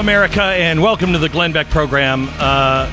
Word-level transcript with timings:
America, 0.00 0.42
and 0.42 0.80
welcome 0.82 1.12
to 1.12 1.18
the 1.18 1.28
Glenn 1.28 1.52
Beck 1.52 1.68
program. 1.68 2.26
Uh, 2.38 2.90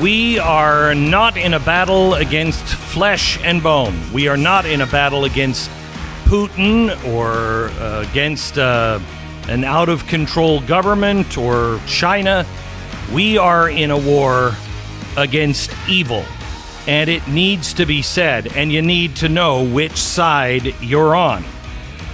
we 0.00 0.38
are 0.38 0.94
not 0.94 1.36
in 1.36 1.52
a 1.52 1.60
battle 1.60 2.14
against 2.14 2.64
flesh 2.64 3.38
and 3.44 3.62
bone. 3.62 3.94
We 4.10 4.28
are 4.28 4.38
not 4.38 4.64
in 4.64 4.80
a 4.80 4.86
battle 4.86 5.26
against 5.26 5.70
Putin 6.24 6.90
or 7.12 7.68
uh, 7.78 8.06
against 8.08 8.56
uh, 8.56 8.98
an 9.48 9.64
out 9.64 9.90
of 9.90 10.06
control 10.06 10.62
government 10.62 11.36
or 11.36 11.78
China. 11.86 12.46
We 13.12 13.36
are 13.36 13.68
in 13.68 13.90
a 13.90 13.98
war 13.98 14.54
against 15.18 15.70
evil. 15.86 16.24
And 16.86 17.10
it 17.10 17.28
needs 17.28 17.74
to 17.74 17.84
be 17.84 18.00
said, 18.00 18.46
and 18.56 18.72
you 18.72 18.80
need 18.80 19.16
to 19.16 19.28
know 19.28 19.62
which 19.62 19.96
side 19.98 20.74
you're 20.80 21.14
on. 21.14 21.44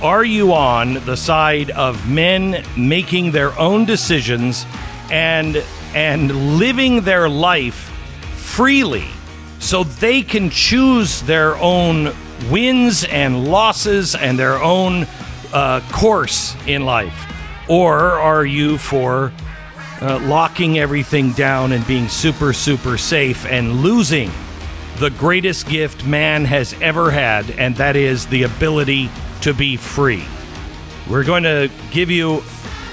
Are 0.03 0.25
you 0.25 0.53
on 0.53 0.95
the 1.07 1.17
side 1.17 1.71
of 1.71 2.11
men 2.11 2.65
making 2.77 3.31
their 3.31 3.57
own 3.57 3.85
decisions 3.85 4.67
and 5.13 5.65
and 5.95 6.59
living 6.59 7.03
their 7.03 7.29
life 7.29 7.89
freely 8.35 9.07
so 9.61 9.85
they 9.85 10.23
can 10.23 10.51
choose 10.51 11.23
their 11.23 11.55
own 11.59 12.13
wins 12.51 13.05
and 13.05 13.49
losses 13.49 14.17
and 14.17 14.37
their 14.37 14.61
own 14.61 15.07
uh, 15.53 15.81
course 15.93 16.57
in 16.67 16.85
life? 16.85 17.33
Or 17.69 17.95
are 17.95 18.45
you 18.45 18.79
for 18.79 19.33
uh, 20.01 20.19
locking 20.25 20.81
everything 20.81 21.31
down 21.35 21.71
and 21.71 21.87
being 21.87 22.09
super, 22.09 22.53
super 22.53 22.99
safe 22.99 23.47
and 23.47 23.83
losing 23.83 24.33
the 24.97 25.11
greatest 25.11 25.69
gift 25.69 26.05
man 26.05 26.45
has 26.45 26.75
ever 26.81 27.13
had, 27.13 27.49
and 27.53 27.77
that 27.77 27.95
is 27.95 28.27
the 28.27 28.43
ability 28.43 29.09
to 29.43 29.53
be 29.53 29.77
free. 29.77 30.25
We're 31.09 31.25
going 31.25 31.43
to 31.43 31.71
give 31.91 32.11
you, 32.11 32.43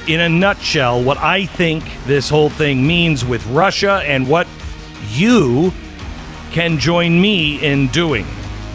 in 0.08 0.20
a 0.20 0.30
nutshell, 0.30 1.04
what 1.04 1.18
I 1.18 1.46
think 1.46 1.84
this 2.06 2.30
whole 2.30 2.50
thing 2.50 2.86
means 2.86 3.24
with 3.24 3.46
Russia 3.48 4.02
and 4.06 4.28
what 4.28 4.48
you 5.10 5.72
can 6.52 6.80
join 6.80 7.22
me 7.22 7.64
in 7.64 7.88
doing. 7.88 8.26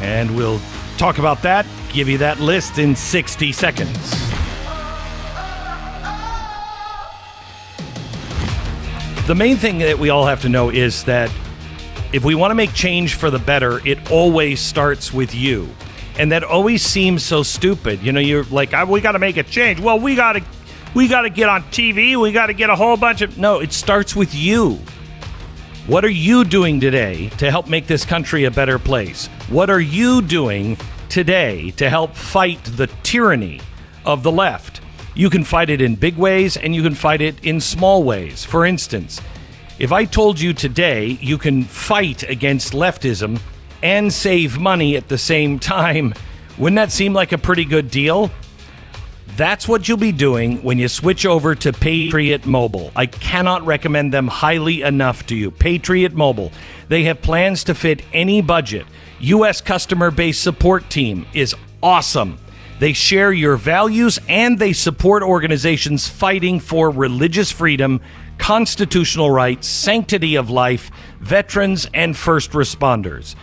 And 0.01 0.37
we'll 0.37 0.61
talk 0.97 1.19
about 1.19 1.43
that, 1.43 1.67
give 1.93 2.09
you 2.09 2.19
that 2.19 2.41
list 2.41 2.79
in 2.79 2.95
60 2.95 3.53
seconds. 3.53 4.11
The 9.27 9.35
main 9.35 9.57
thing 9.57 9.79
that 9.79 9.99
we 9.99 10.11
all 10.11 10.27
have 10.27 10.43
to 10.43 10.49
know 10.49 10.69
is 10.71 11.03
that 11.05 11.33
if 12.13 12.25
we 12.25 12.37
want 12.37 12.53
to 12.53 12.55
make 12.55 12.73
change 12.73 13.15
for 13.15 13.31
the 13.31 13.39
better, 13.39 13.85
it 13.87 14.11
always 14.13 14.61
starts 14.61 15.13
with 15.13 15.35
you 15.35 15.69
and 16.19 16.33
that 16.33 16.45
always 16.45 16.83
seems 16.83 17.23
so 17.23 17.43
stupid. 17.43 18.03
You 18.03 18.13
know, 18.13 18.21
you're 18.21 18.45
like, 18.45 18.73
ah, 18.73 18.85
we 18.85 19.01
got 19.01 19.13
to 19.13 19.19
make 19.19 19.37
a 19.37 19.43
change. 19.43 19.81
Well, 19.81 19.99
we 19.99 20.15
got 20.15 20.35
to, 20.35 20.43
we 20.95 21.09
got 21.09 21.23
to 21.23 21.31
get 21.31 21.49
on 21.49 21.63
TV. 21.65 22.21
We 22.21 22.33
got 22.33 22.47
to 22.47 22.55
get 22.55 22.71
a 22.71 22.77
whole 22.77 22.97
bunch 22.97 23.23
of. 23.23 23.37
No, 23.39 23.61
it 23.61 23.73
starts 23.73 24.15
with 24.15 24.35
you. 24.35 24.79
What 25.87 26.05
are 26.05 26.11
you 26.11 26.45
doing 26.45 26.81
today 26.81 27.29
to 27.37 27.51
help 27.51 27.69
make 27.69 27.87
this 27.87 28.05
country 28.05 28.45
a 28.45 28.51
better 28.51 28.79
place? 28.79 29.27
What 29.51 29.69
are 29.69 29.81
you 29.81 30.23
doing 30.23 30.79
today 31.09 31.73
to 31.73 31.91
help 31.91 32.15
fight 32.15 32.65
the 32.65 32.87
tyranny 33.03 33.61
of 34.07 34.23
the 34.23 34.33
left? 34.33 34.81
You 35.15 35.29
can 35.29 35.45
fight 35.45 35.69
it 35.69 35.83
in 35.83 35.97
big 35.97 36.17
ways 36.17 36.57
and 36.57 36.75
you 36.75 36.83
can 36.83 36.95
fight 36.95 37.21
it 37.21 37.45
in 37.45 37.61
small 37.61 38.03
ways. 38.03 38.45
For 38.45 38.65
instance, 38.65 39.21
if 39.79 39.93
I 39.93 40.07
told 40.07 40.41
you 40.41 40.55
today 40.55 41.19
you 41.21 41.37
can 41.37 41.65
fight 41.65 42.23
against 42.23 42.73
leftism 42.73 43.41
and 43.85 44.11
save 44.11 44.59
money 44.59 44.97
at 44.97 45.09
the 45.09 45.19
same 45.19 45.59
time. 45.59 46.15
Wouldn't 46.57 46.77
that 46.77 46.91
seem 46.91 47.13
like 47.13 47.33
a 47.33 47.39
pretty 47.39 47.67
good 47.67 47.91
deal? 47.91 48.31
That's 49.37 49.69
what 49.69 49.87
you'll 49.87 49.99
be 49.99 50.11
doing 50.11 50.63
when 50.63 50.79
you 50.79 50.89
switch 50.89 51.27
over 51.27 51.55
to 51.57 51.73
Patriot 51.73 52.47
Mobile. 52.47 52.93
I 52.97 53.05
cannot 53.05 53.67
recommend 53.67 54.13
them 54.13 54.27
highly 54.27 54.81
enough 54.81 55.27
to 55.27 55.37
you. 55.37 55.51
Patriot 55.51 56.15
Mobile. 56.15 56.51
They 56.89 57.05
have 57.05 57.21
plans 57.21 57.65
to 57.65 57.75
fit 57.75 58.03
any 58.13 58.41
budget. 58.41 58.87
U.S. 59.21 59.61
customer 59.61 60.11
based 60.11 60.43
support 60.43 60.89
team 60.89 61.27
is 61.35 61.55
awesome. 61.83 62.39
They 62.79 62.95
share 62.95 63.33
your 63.33 63.57
values 63.57 64.19
and 64.29 64.59
they 64.59 64.73
support 64.73 65.23
organizations 65.23 66.09
fighting 66.09 66.59
for 66.59 66.89
religious 66.89 67.51
freedom, 67.51 68.01
constitutional 68.39 69.31
rights, 69.31 69.67
sanctity 69.67 70.37
of 70.37 70.49
life, 70.49 70.91
veterans, 71.21 71.87
and 71.93 72.17
first 72.17 72.53
responders 72.53 73.35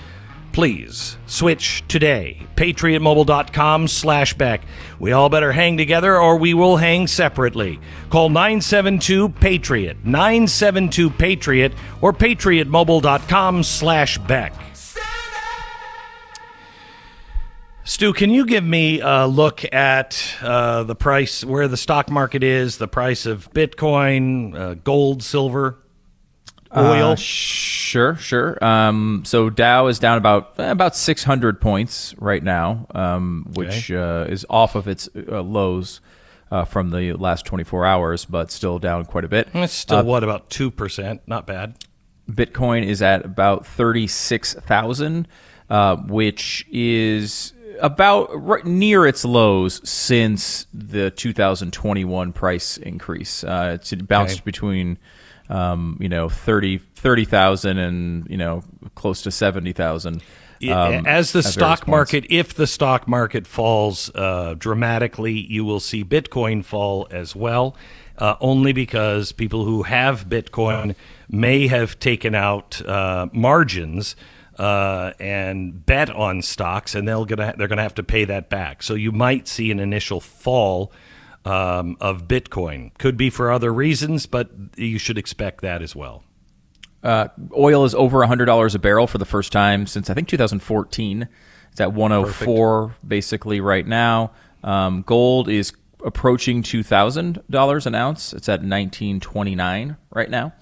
please 0.52 1.18
switch 1.26 1.84
today. 1.88 2.46
PatriotMobile.com 2.56 3.88
slash 3.88 4.34
Beck. 4.36 4.62
We 5.00 5.12
all 5.12 5.30
better 5.30 5.52
hang 5.52 5.78
together 5.78 6.18
or 6.18 6.38
we 6.38 6.54
will 6.54 6.78
hang 6.78 7.08
separately. 7.08 7.80
Call 8.10 8.30
972 8.30 9.30
Patriot, 9.30 9.98
972 10.04 11.10
Patriot, 11.10 11.74
or 12.02 12.14
PatriotMobile.com 12.14 13.64
slash 13.64 14.18
Beck. 14.20 14.54
Stu, 17.84 18.14
can 18.14 18.30
you 18.30 18.46
give 18.46 18.64
me 18.64 19.02
a 19.02 19.26
look 19.26 19.66
at 19.74 20.36
uh, 20.42 20.84
the 20.84 20.96
price, 20.96 21.44
where 21.44 21.68
the 21.68 21.76
stock 21.76 22.12
market 22.12 22.44
is, 22.44 22.78
the 22.78 22.88
price 22.88 23.26
of 23.26 23.52
Bitcoin, 23.54 24.56
uh, 24.56 24.74
gold, 24.76 25.24
silver? 25.24 25.81
Oil? 26.76 27.12
Uh, 27.12 27.16
sure, 27.16 28.16
sure. 28.16 28.64
Um, 28.64 29.24
so 29.26 29.50
Dow 29.50 29.88
is 29.88 30.00
down 30.00 30.18
about 30.18 30.54
about 30.58 30.96
600 30.96 31.60
points 31.62 32.16
right 32.18 32.44
now, 32.44 32.88
um, 32.96 33.48
which 33.54 33.92
okay. 33.92 33.96
uh, 33.96 34.32
is 34.32 34.46
off 34.50 34.76
of 34.76 34.88
its 34.88 35.10
uh, 35.16 35.42
lows 35.42 36.02
uh, 36.52 36.66
from 36.66 36.92
the 36.92 37.14
last 37.14 37.46
24 37.46 37.86
hours, 37.86 38.26
but 38.26 38.52
still 38.52 38.80
down 38.80 39.06
quite 39.06 39.26
a 39.26 39.30
bit. 39.30 39.50
It's 39.54 39.74
still 39.74 39.98
uh, 39.98 40.04
what 40.04 40.24
about 40.24 40.50
two 40.50 40.72
percent? 40.72 41.22
Not 41.28 41.48
bad. 41.48 41.76
Bitcoin 42.30 42.86
is 42.86 43.02
at 43.02 43.26
about 43.26 43.66
36,000, 43.66 45.28
uh, 45.70 45.96
which 45.98 46.66
is 46.72 47.54
about 47.82 48.30
right 48.34 48.66
near 48.66 49.06
its 49.06 49.26
lows 49.26 49.82
since 49.90 50.68
the 50.74 51.12
2021 51.12 52.32
price 52.32 52.78
increase. 52.78 53.44
it's 53.46 53.92
bounced 53.94 54.36
okay. 54.36 54.42
between 54.46 54.98
um, 55.52 55.98
you 56.00 56.10
know, 56.10 56.30
30 56.30 56.78
30,000 56.78 57.78
and, 57.78 58.28
you 58.30 58.38
know, 58.38 58.64
close 58.96 59.22
to 59.24 59.32
70,000. 59.32 60.22
Um, 60.70 61.08
As 61.08 61.32
the 61.32 61.42
stock 61.42 61.88
market, 61.88 62.26
if 62.30 62.54
the 62.54 62.68
stock 62.68 63.08
market 63.08 63.48
falls 63.48 64.12
uh, 64.14 64.54
dramatically, 64.58 65.34
you 65.34 65.66
will 65.66 65.80
see 65.80 66.04
Bitcoin 66.04 66.64
fall 66.64 67.08
as 67.12 67.36
well. 67.36 67.76
Uh, 68.18 68.36
only 68.40 68.72
because 68.72 69.32
people 69.32 69.66
who 69.66 69.82
have 69.82 70.30
Bitcoin 70.30 70.96
may 71.28 71.66
have 71.66 71.98
taken 72.00 72.36
out 72.36 72.80
uh, 72.86 73.28
margins 73.34 74.16
uh, 74.60 75.14
and 75.20 75.84
bet 75.86 76.12
on 76.12 76.44
stocks, 76.44 76.94
and 76.94 77.08
they'll 77.08 77.26
gonna 77.26 77.56
they're 77.58 77.68
gonna 77.68 77.82
have 77.82 77.96
to 77.96 78.04
pay 78.04 78.26
that 78.26 78.48
back. 78.48 78.84
So 78.84 78.94
you 78.94 79.12
might 79.12 79.48
see 79.48 79.72
an 79.72 79.80
initial 79.80 80.20
fall 80.20 80.92
um, 81.46 81.98
of 82.00 82.28
Bitcoin. 82.28 82.98
Could 82.98 83.18
be 83.18 83.30
for 83.30 83.52
other 83.52 83.74
reasons, 83.74 84.26
but 84.26 84.52
you 84.76 84.98
should 84.98 85.18
expect 85.18 85.62
that 85.62 85.82
as 85.82 85.96
well. 85.96 86.24
Uh, 87.04 87.30
oil 87.58 87.84
is 87.84 87.96
over 87.96 88.20
$100 88.20 88.76
a 88.76 88.80
barrel 88.80 89.08
for 89.08 89.18
the 89.18 89.26
first 89.26 89.52
time 89.52 89.88
since 89.88 90.10
I 90.10 90.14
think 90.14 90.28
2014. 90.28 91.28
It's 91.72 91.82
at 91.82 91.94
104 91.94 92.88
Perfect. 92.88 93.08
basically 93.08 93.62
right 93.62 93.88
now. 93.88 94.32
Um, 94.64 95.04
gold 95.04 95.50
is 95.50 95.74
approaching 96.04 96.62
$2,000 96.64 97.86
an 97.86 97.96
ounce. 97.96 98.34
It's 98.34 98.50
at 98.50 98.62
1929 98.62 99.98
right 100.12 100.30
now. 100.30 100.54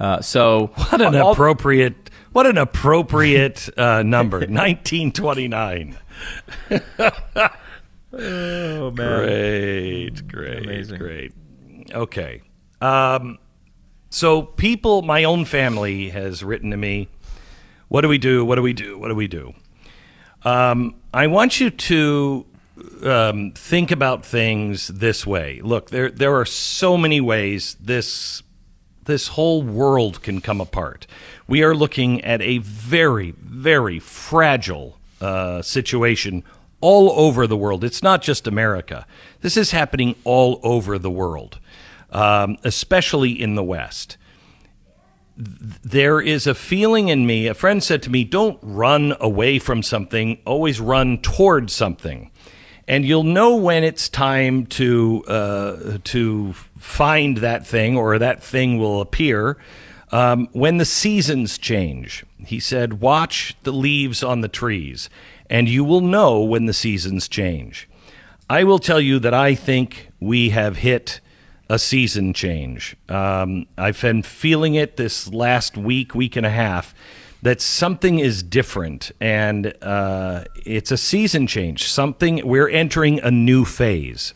Uh, 0.00 0.20
so 0.20 0.66
what 0.74 1.00
an 1.00 1.16
all, 1.16 1.32
appropriate 1.32 2.10
what 2.32 2.46
an 2.46 2.58
appropriate 2.58 3.68
uh, 3.76 4.02
number 4.02 4.38
1929 4.48 5.96
Oh 8.12 8.90
man! 8.90 8.94
Great, 8.94 10.28
great, 10.28 10.64
Amazing. 10.64 10.98
great. 10.98 11.32
Okay, 11.92 12.42
um, 12.80 13.38
so 14.10 14.42
people, 14.42 15.02
my 15.02 15.24
own 15.24 15.44
family 15.44 16.08
has 16.10 16.42
written 16.42 16.70
to 16.70 16.76
me. 16.76 17.08
What 17.88 18.02
do 18.02 18.08
we 18.08 18.18
do? 18.18 18.44
What 18.44 18.56
do 18.56 18.62
we 18.62 18.72
do? 18.72 18.98
What 18.98 19.08
do 19.08 19.14
we 19.14 19.28
do? 19.28 19.54
Um, 20.42 20.94
I 21.12 21.26
want 21.26 21.60
you 21.60 21.70
to 21.70 22.46
um, 23.02 23.52
think 23.52 23.90
about 23.90 24.24
things 24.24 24.88
this 24.88 25.26
way. 25.26 25.60
Look, 25.62 25.90
there 25.90 26.10
there 26.10 26.34
are 26.36 26.46
so 26.46 26.96
many 26.96 27.20
ways 27.20 27.76
this 27.80 28.42
this 29.04 29.28
whole 29.28 29.62
world 29.62 30.22
can 30.22 30.40
come 30.40 30.60
apart. 30.60 31.06
We 31.46 31.62
are 31.62 31.74
looking 31.74 32.22
at 32.24 32.42
a 32.42 32.58
very, 32.58 33.30
very 33.30 33.98
fragile 33.98 34.98
uh, 35.20 35.62
situation 35.62 36.44
all 36.80 37.10
over 37.12 37.46
the 37.46 37.56
world. 37.56 37.84
It's 37.84 38.02
not 38.02 38.22
just 38.22 38.46
America. 38.46 39.06
This 39.40 39.56
is 39.56 39.70
happening 39.70 40.14
all 40.24 40.60
over 40.62 40.98
the 40.98 41.10
world, 41.10 41.58
um, 42.10 42.56
especially 42.64 43.30
in 43.30 43.54
the 43.54 43.64
West. 43.64 44.16
there 45.36 46.20
is 46.20 46.48
a 46.48 46.54
feeling 46.54 47.08
in 47.08 47.24
me. 47.24 47.46
A 47.46 47.54
friend 47.54 47.80
said 47.80 48.02
to 48.02 48.10
me, 48.10 48.24
"Don't 48.24 48.58
run 48.60 49.14
away 49.20 49.60
from 49.60 49.84
something. 49.84 50.38
Always 50.44 50.80
run 50.80 51.18
toward 51.18 51.70
something." 51.70 52.30
and 52.88 53.04
you'll 53.04 53.22
know 53.22 53.54
when 53.54 53.84
it's 53.84 54.08
time 54.08 54.64
to 54.64 55.22
uh, 55.28 55.98
to 56.04 56.54
find 56.78 57.36
that 57.38 57.66
thing 57.66 57.96
or 57.96 58.18
that 58.18 58.42
thing 58.42 58.78
will 58.78 59.02
appear 59.02 59.58
um, 60.10 60.48
when 60.52 60.78
the 60.78 60.86
seasons 60.86 61.58
change. 61.58 62.24
He 62.44 62.58
said, 62.58 63.00
"Watch 63.00 63.54
the 63.62 63.72
leaves 63.72 64.22
on 64.22 64.40
the 64.40 64.48
trees, 64.48 65.10
and 65.50 65.68
you 65.68 65.84
will 65.84 66.00
know 66.00 66.40
when 66.40 66.66
the 66.66 66.72
seasons 66.72 67.28
change." 67.28 67.88
I 68.50 68.64
will 68.64 68.78
tell 68.78 69.00
you 69.00 69.18
that 69.18 69.34
I 69.34 69.54
think 69.54 70.08
we 70.20 70.50
have 70.50 70.78
hit 70.78 71.20
a 71.68 71.78
season 71.78 72.32
change. 72.32 72.96
Um, 73.08 73.66
I've 73.76 74.00
been 74.00 74.22
feeling 74.22 74.74
it 74.74 74.96
this 74.96 75.28
last 75.28 75.76
week, 75.76 76.14
week 76.14 76.34
and 76.34 76.46
a 76.46 76.50
half 76.50 76.94
that 77.42 77.60
something 77.60 78.18
is 78.18 78.42
different 78.42 79.12
and 79.20 79.74
uh, 79.82 80.44
it's 80.64 80.90
a 80.90 80.96
season 80.96 81.46
change. 81.46 81.90
Something 81.90 82.40
we're 82.46 82.70
entering 82.70 83.20
a 83.20 83.30
new 83.30 83.66
phase. 83.66 84.32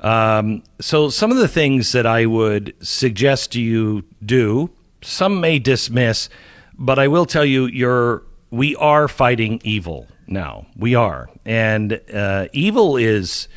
Um, 0.00 0.64
so 0.80 1.08
some 1.08 1.30
of 1.30 1.38
the 1.38 1.48
things 1.48 1.92
that 1.92 2.06
I 2.06 2.26
would 2.26 2.74
suggest 2.80 3.54
you 3.54 4.04
do, 4.24 4.70
some 5.00 5.40
may 5.40 5.60
dismiss, 5.60 6.28
but 6.76 6.98
I 6.98 7.06
will 7.06 7.24
tell 7.24 7.44
you, 7.44 7.66
you're 7.66 8.24
we 8.50 8.74
are 8.76 9.08
fighting 9.08 9.60
evil 9.62 10.08
now. 10.30 10.66
We 10.76 10.94
are, 10.94 11.28
and 11.44 12.00
uh, 12.12 12.48
evil 12.52 12.96
is 12.96 13.48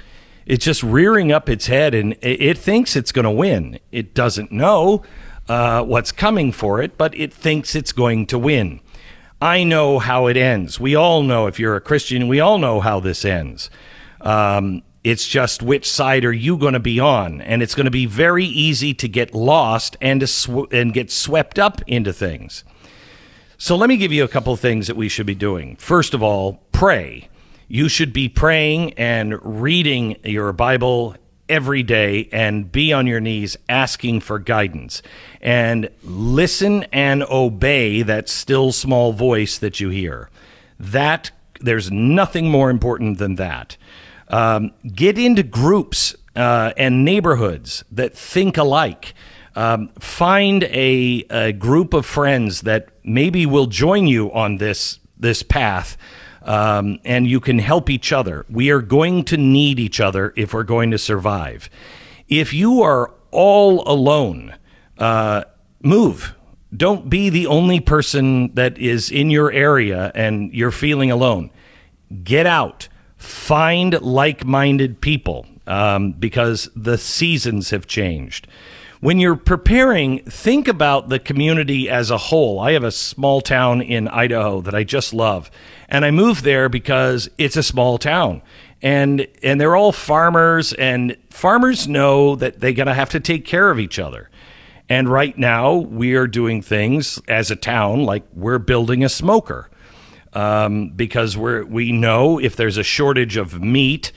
it's 0.45 0.65
just 0.65 0.83
rearing 0.83 1.31
up 1.31 1.49
its 1.49 1.67
head, 1.67 1.93
and 1.93 2.13
it, 2.21 2.41
it 2.41 2.57
thinks 2.57 2.95
it's 2.95 3.11
going 3.11 3.25
to 3.25 3.31
win. 3.31 3.79
It 3.91 4.13
doesn't 4.13 4.51
know 4.51 5.03
uh, 5.47 5.83
what's 5.83 6.11
coming 6.11 6.51
for 6.51 6.81
it, 6.81 6.97
but 6.97 7.15
it 7.15 7.33
thinks 7.33 7.75
it's 7.75 7.91
going 7.91 8.25
to 8.27 8.39
win. 8.39 8.79
I 9.41 9.63
know 9.63 9.99
how 9.99 10.27
it 10.27 10.37
ends. 10.37 10.79
We 10.79 10.95
all 10.95 11.23
know, 11.23 11.47
if 11.47 11.59
you're 11.59 11.75
a 11.75 11.81
Christian, 11.81 12.27
we 12.27 12.39
all 12.39 12.57
know 12.57 12.79
how 12.79 12.99
this 12.99 13.25
ends. 13.25 13.69
Um, 14.21 14.83
it's 15.03 15.27
just 15.27 15.63
which 15.63 15.89
side 15.89 16.25
are 16.25 16.33
you 16.33 16.57
going 16.57 16.73
to 16.73 16.79
be 16.79 16.99
on, 16.99 17.41
and 17.41 17.63
it's 17.63 17.73
going 17.73 17.85
to 17.85 17.91
be 17.91 18.05
very 18.05 18.45
easy 18.45 18.93
to 18.93 19.07
get 19.07 19.33
lost 19.33 19.97
and 19.99 20.19
to 20.19 20.27
sw- 20.27 20.71
and 20.71 20.93
get 20.93 21.09
swept 21.11 21.57
up 21.57 21.81
into 21.87 22.13
things. 22.13 22.63
So 23.63 23.75
let 23.75 23.89
me 23.89 23.97
give 23.97 24.11
you 24.11 24.23
a 24.23 24.27
couple 24.27 24.55
things 24.55 24.87
that 24.87 24.95
we 24.95 25.07
should 25.07 25.27
be 25.27 25.35
doing. 25.35 25.75
First 25.75 26.15
of 26.15 26.23
all, 26.23 26.63
pray. 26.71 27.29
You 27.67 27.89
should 27.89 28.11
be 28.11 28.27
praying 28.27 28.93
and 28.93 29.37
reading 29.43 30.17
your 30.23 30.51
Bible 30.51 31.15
every 31.47 31.83
day 31.83 32.27
and 32.31 32.71
be 32.71 32.91
on 32.91 33.05
your 33.05 33.19
knees 33.19 33.57
asking 33.69 34.21
for 34.21 34.39
guidance 34.39 35.03
and 35.41 35.91
listen 36.01 36.85
and 36.91 37.21
obey 37.29 38.01
that 38.01 38.29
still 38.29 38.71
small 38.71 39.13
voice 39.13 39.59
that 39.59 39.79
you 39.79 39.89
hear. 39.89 40.31
That 40.79 41.29
there's 41.59 41.91
nothing 41.91 42.49
more 42.49 42.71
important 42.71 43.19
than 43.19 43.35
that. 43.35 43.77
Um, 44.29 44.71
get 44.91 45.19
into 45.19 45.43
groups 45.43 46.15
uh, 46.35 46.73
and 46.77 47.05
neighborhoods 47.05 47.83
that 47.91 48.17
think 48.17 48.57
alike. 48.57 49.13
Um, 49.55 49.89
find 49.99 50.63
a, 50.63 51.25
a 51.29 51.51
group 51.51 51.93
of 51.93 52.05
friends 52.05 52.61
that 52.61 52.89
maybe 53.03 53.45
will 53.45 53.67
join 53.67 54.07
you 54.07 54.31
on 54.31 54.57
this 54.57 54.99
this 55.17 55.43
path 55.43 55.97
um, 56.43 56.99
and 57.05 57.27
you 57.27 57.39
can 57.39 57.59
help 57.59 57.89
each 57.89 58.11
other. 58.11 58.45
We 58.49 58.71
are 58.71 58.81
going 58.81 59.23
to 59.25 59.37
need 59.37 59.79
each 59.79 59.99
other 59.99 60.33
if 60.35 60.53
we're 60.53 60.63
going 60.63 60.91
to 60.91 60.97
survive. 60.97 61.69
If 62.27 62.53
you 62.53 62.81
are 62.81 63.13
all 63.29 63.87
alone, 63.87 64.55
uh, 64.97 65.43
move. 65.83 66.35
Don't 66.75 67.09
be 67.09 67.29
the 67.29 67.47
only 67.47 67.79
person 67.79 68.53
that 68.55 68.77
is 68.77 69.11
in 69.11 69.29
your 69.29 69.51
area 69.51 70.11
and 70.15 70.53
you're 70.53 70.71
feeling 70.71 71.11
alone. 71.11 71.51
Get 72.23 72.45
out. 72.45 72.87
Find 73.17 74.01
like 74.01 74.45
minded 74.45 75.01
people 75.01 75.45
um, 75.67 76.13
because 76.13 76.69
the 76.75 76.97
seasons 76.97 77.69
have 77.69 77.87
changed 77.87 78.47
when 79.01 79.19
you're 79.19 79.35
preparing, 79.35 80.19
think 80.25 80.67
about 80.67 81.09
the 81.09 81.19
community 81.19 81.89
as 81.89 82.09
a 82.11 82.17
whole. 82.17 82.59
I 82.59 82.71
have 82.73 82.83
a 82.83 82.91
small 82.91 83.41
town 83.41 83.81
in 83.81 84.07
Idaho 84.07 84.61
that 84.61 84.75
I 84.75 84.83
just 84.83 85.13
love, 85.13 85.51
and 85.89 86.05
I 86.05 86.11
moved 86.11 86.43
there 86.43 86.69
because 86.69 87.29
it's 87.37 87.57
a 87.57 87.63
small 87.63 87.97
town. 87.97 88.41
And 88.81 89.27
and 89.43 89.59
they're 89.59 89.75
all 89.75 89.91
farmers 89.91 90.73
and 90.73 91.17
farmers 91.29 91.87
know 91.87 92.35
that 92.35 92.59
they're 92.59 92.73
going 92.73 92.87
to 92.87 92.93
have 92.93 93.09
to 93.11 93.19
take 93.19 93.45
care 93.45 93.69
of 93.69 93.79
each 93.79 93.99
other. 93.99 94.29
And 94.89 95.07
right 95.07 95.37
now 95.37 95.75
we 95.75 96.15
are 96.15 96.27
doing 96.27 96.61
things 96.61 97.19
as 97.27 97.51
a 97.51 97.55
town 97.55 98.03
like 98.03 98.23
we're 98.33 98.59
building 98.59 99.03
a 99.03 99.09
smoker. 99.09 99.69
Um, 100.33 100.89
because 100.89 101.35
we're 101.35 101.65
we 101.65 101.91
know 101.91 102.39
if 102.39 102.55
there's 102.55 102.77
a 102.77 102.83
shortage 102.83 103.35
of 103.35 103.61
meat 103.61 104.11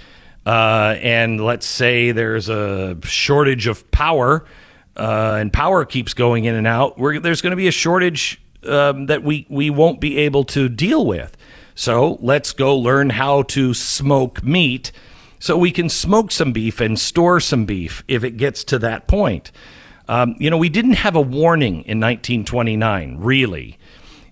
uh, 0.46 0.96
and 1.00 1.40
let's 1.40 1.66
say 1.66 2.12
there's 2.12 2.48
a 2.48 2.96
shortage 3.02 3.66
of 3.66 3.90
power, 3.90 4.44
uh, 4.96 5.36
and 5.40 5.52
power 5.52 5.84
keeps 5.84 6.14
going 6.14 6.44
in 6.44 6.54
and 6.54 6.66
out, 6.66 6.96
there's 6.98 7.42
going 7.42 7.50
to 7.50 7.56
be 7.56 7.68
a 7.68 7.72
shortage 7.72 8.40
um, 8.64 9.06
that 9.06 9.22
we, 9.22 9.46
we 9.48 9.70
won't 9.70 10.00
be 10.00 10.18
able 10.18 10.44
to 10.44 10.68
deal 10.68 11.04
with. 11.04 11.36
So 11.74 12.18
let's 12.20 12.52
go 12.52 12.76
learn 12.76 13.10
how 13.10 13.42
to 13.42 13.74
smoke 13.74 14.42
meat 14.42 14.92
so 15.40 15.58
we 15.58 15.72
can 15.72 15.88
smoke 15.88 16.30
some 16.30 16.52
beef 16.52 16.80
and 16.80 16.98
store 16.98 17.40
some 17.40 17.66
beef 17.66 18.04
if 18.08 18.24
it 18.24 18.36
gets 18.36 18.64
to 18.64 18.78
that 18.78 19.06
point. 19.06 19.50
Um, 20.08 20.36
you 20.38 20.50
know, 20.50 20.58
we 20.58 20.68
didn't 20.68 20.94
have 20.94 21.16
a 21.16 21.20
warning 21.20 21.82
in 21.84 22.00
1929, 22.00 23.18
really. 23.18 23.78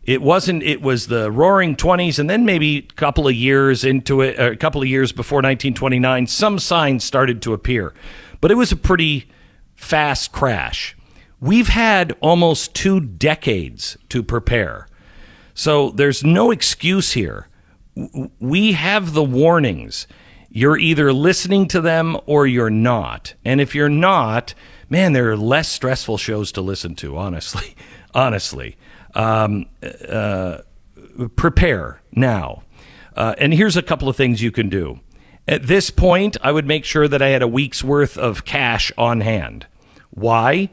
It 0.04 0.22
wasn't, 0.22 0.62
it 0.62 0.82
was 0.82 1.06
the 1.06 1.30
roaring 1.30 1.76
20s, 1.76 2.18
and 2.18 2.28
then 2.28 2.44
maybe 2.44 2.78
a 2.78 2.94
couple 2.94 3.28
of 3.28 3.34
years 3.34 3.84
into 3.84 4.20
it, 4.20 4.38
a 4.38 4.56
couple 4.56 4.82
of 4.82 4.88
years 4.88 5.12
before 5.12 5.38
1929, 5.38 6.26
some 6.26 6.58
signs 6.58 7.04
started 7.04 7.42
to 7.42 7.52
appear. 7.52 7.94
But 8.40 8.50
it 8.50 8.56
was 8.56 8.72
a 8.72 8.76
pretty 8.76 9.28
fast 9.82 10.32
crash. 10.32 10.96
We've 11.40 11.68
had 11.68 12.16
almost 12.20 12.74
two 12.74 13.00
decades 13.00 13.96
to 14.10 14.22
prepare. 14.22 14.86
So 15.54 15.90
there's 15.90 16.22
no 16.22 16.50
excuse 16.50 17.12
here. 17.12 17.48
We 18.38 18.72
have 18.72 19.12
the 19.12 19.24
warnings. 19.24 20.06
You're 20.48 20.78
either 20.78 21.12
listening 21.12 21.66
to 21.68 21.80
them 21.80 22.16
or 22.26 22.46
you're 22.46 22.70
not. 22.70 23.34
And 23.44 23.60
if 23.60 23.74
you're 23.74 23.88
not, 23.88 24.54
man, 24.88 25.12
there 25.12 25.30
are 25.30 25.36
less 25.36 25.68
stressful 25.68 26.18
shows 26.18 26.52
to 26.52 26.60
listen 26.60 26.94
to, 26.96 27.16
honestly. 27.16 27.74
honestly. 28.14 28.76
Um, 29.14 29.66
uh, 30.08 30.58
prepare 31.36 32.00
now. 32.12 32.62
Uh, 33.16 33.34
and 33.38 33.52
here's 33.52 33.76
a 33.76 33.82
couple 33.82 34.08
of 34.08 34.16
things 34.16 34.42
you 34.42 34.52
can 34.52 34.68
do. 34.68 35.00
At 35.48 35.66
this 35.66 35.90
point, 35.90 36.36
I 36.40 36.52
would 36.52 36.66
make 36.66 36.84
sure 36.84 37.08
that 37.08 37.20
I 37.20 37.28
had 37.28 37.42
a 37.42 37.48
week's 37.48 37.82
worth 37.82 38.16
of 38.16 38.44
cash 38.44 38.92
on 38.96 39.20
hand. 39.22 39.66
Why? 40.12 40.70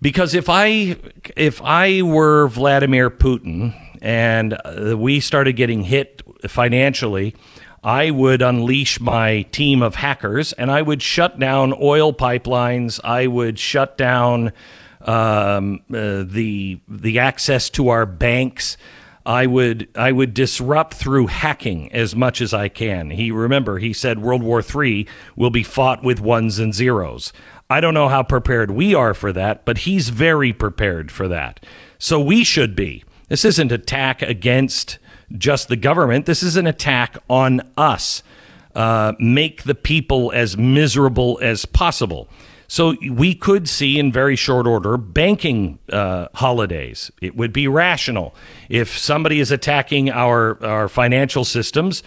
Because 0.00 0.34
if 0.34 0.48
I 0.48 0.96
if 1.36 1.62
I 1.62 2.02
were 2.02 2.48
Vladimir 2.48 3.10
Putin 3.10 3.74
and 4.02 4.58
uh, 4.64 4.98
we 4.98 5.20
started 5.20 5.54
getting 5.54 5.82
hit 5.84 6.20
financially, 6.46 7.34
I 7.82 8.10
would 8.10 8.42
unleash 8.42 9.00
my 9.00 9.42
team 9.42 9.82
of 9.82 9.94
hackers 9.94 10.52
and 10.54 10.70
I 10.70 10.82
would 10.82 11.00
shut 11.00 11.38
down 11.38 11.74
oil 11.80 12.12
pipelines. 12.12 13.00
I 13.02 13.26
would 13.26 13.58
shut 13.58 13.96
down 13.96 14.52
um, 15.02 15.80
uh, 15.90 16.24
the 16.26 16.80
the 16.88 17.18
access 17.18 17.70
to 17.70 17.88
our 17.88 18.04
banks. 18.04 18.76
I 19.26 19.46
would 19.46 19.88
I 19.94 20.12
would 20.12 20.34
disrupt 20.34 20.94
through 20.94 21.28
hacking 21.28 21.92
as 21.92 22.14
much 22.14 22.40
as 22.40 22.52
I 22.52 22.68
can. 22.68 23.10
He 23.10 23.30
remember 23.30 23.78
he 23.78 23.92
said 23.92 24.18
World 24.18 24.42
War 24.42 24.62
III 24.62 25.06
will 25.34 25.50
be 25.50 25.62
fought 25.62 26.02
with 26.02 26.20
ones 26.20 26.58
and 26.58 26.74
zeros. 26.74 27.32
I 27.70 27.80
don't 27.80 27.94
know 27.94 28.08
how 28.08 28.22
prepared 28.22 28.70
we 28.70 28.94
are 28.94 29.14
for 29.14 29.32
that, 29.32 29.64
but 29.64 29.78
he's 29.78 30.10
very 30.10 30.52
prepared 30.52 31.10
for 31.10 31.28
that. 31.28 31.64
So 31.98 32.20
we 32.20 32.44
should 32.44 32.76
be. 32.76 33.04
This 33.28 33.44
isn't 33.44 33.72
attack 33.72 34.22
against 34.22 34.98
just 35.36 35.68
the 35.68 35.76
government. 35.76 36.26
This 36.26 36.42
is 36.42 36.56
an 36.56 36.66
attack 36.66 37.16
on 37.28 37.62
us. 37.76 38.22
Uh, 38.74 39.12
make 39.18 39.62
the 39.62 39.74
people 39.74 40.32
as 40.32 40.56
miserable 40.56 41.38
as 41.40 41.64
possible. 41.64 42.28
So 42.66 42.96
we 43.08 43.34
could 43.34 43.68
see 43.68 43.98
in 43.98 44.10
very 44.10 44.36
short 44.36 44.66
order 44.66 44.96
banking 44.96 45.78
uh, 45.92 46.28
holidays. 46.34 47.10
It 47.22 47.36
would 47.36 47.52
be 47.52 47.68
rational 47.68 48.34
if 48.68 48.98
somebody 48.98 49.38
is 49.38 49.52
attacking 49.52 50.10
our 50.10 50.62
our 50.64 50.88
financial 50.88 51.44
systems 51.44 52.02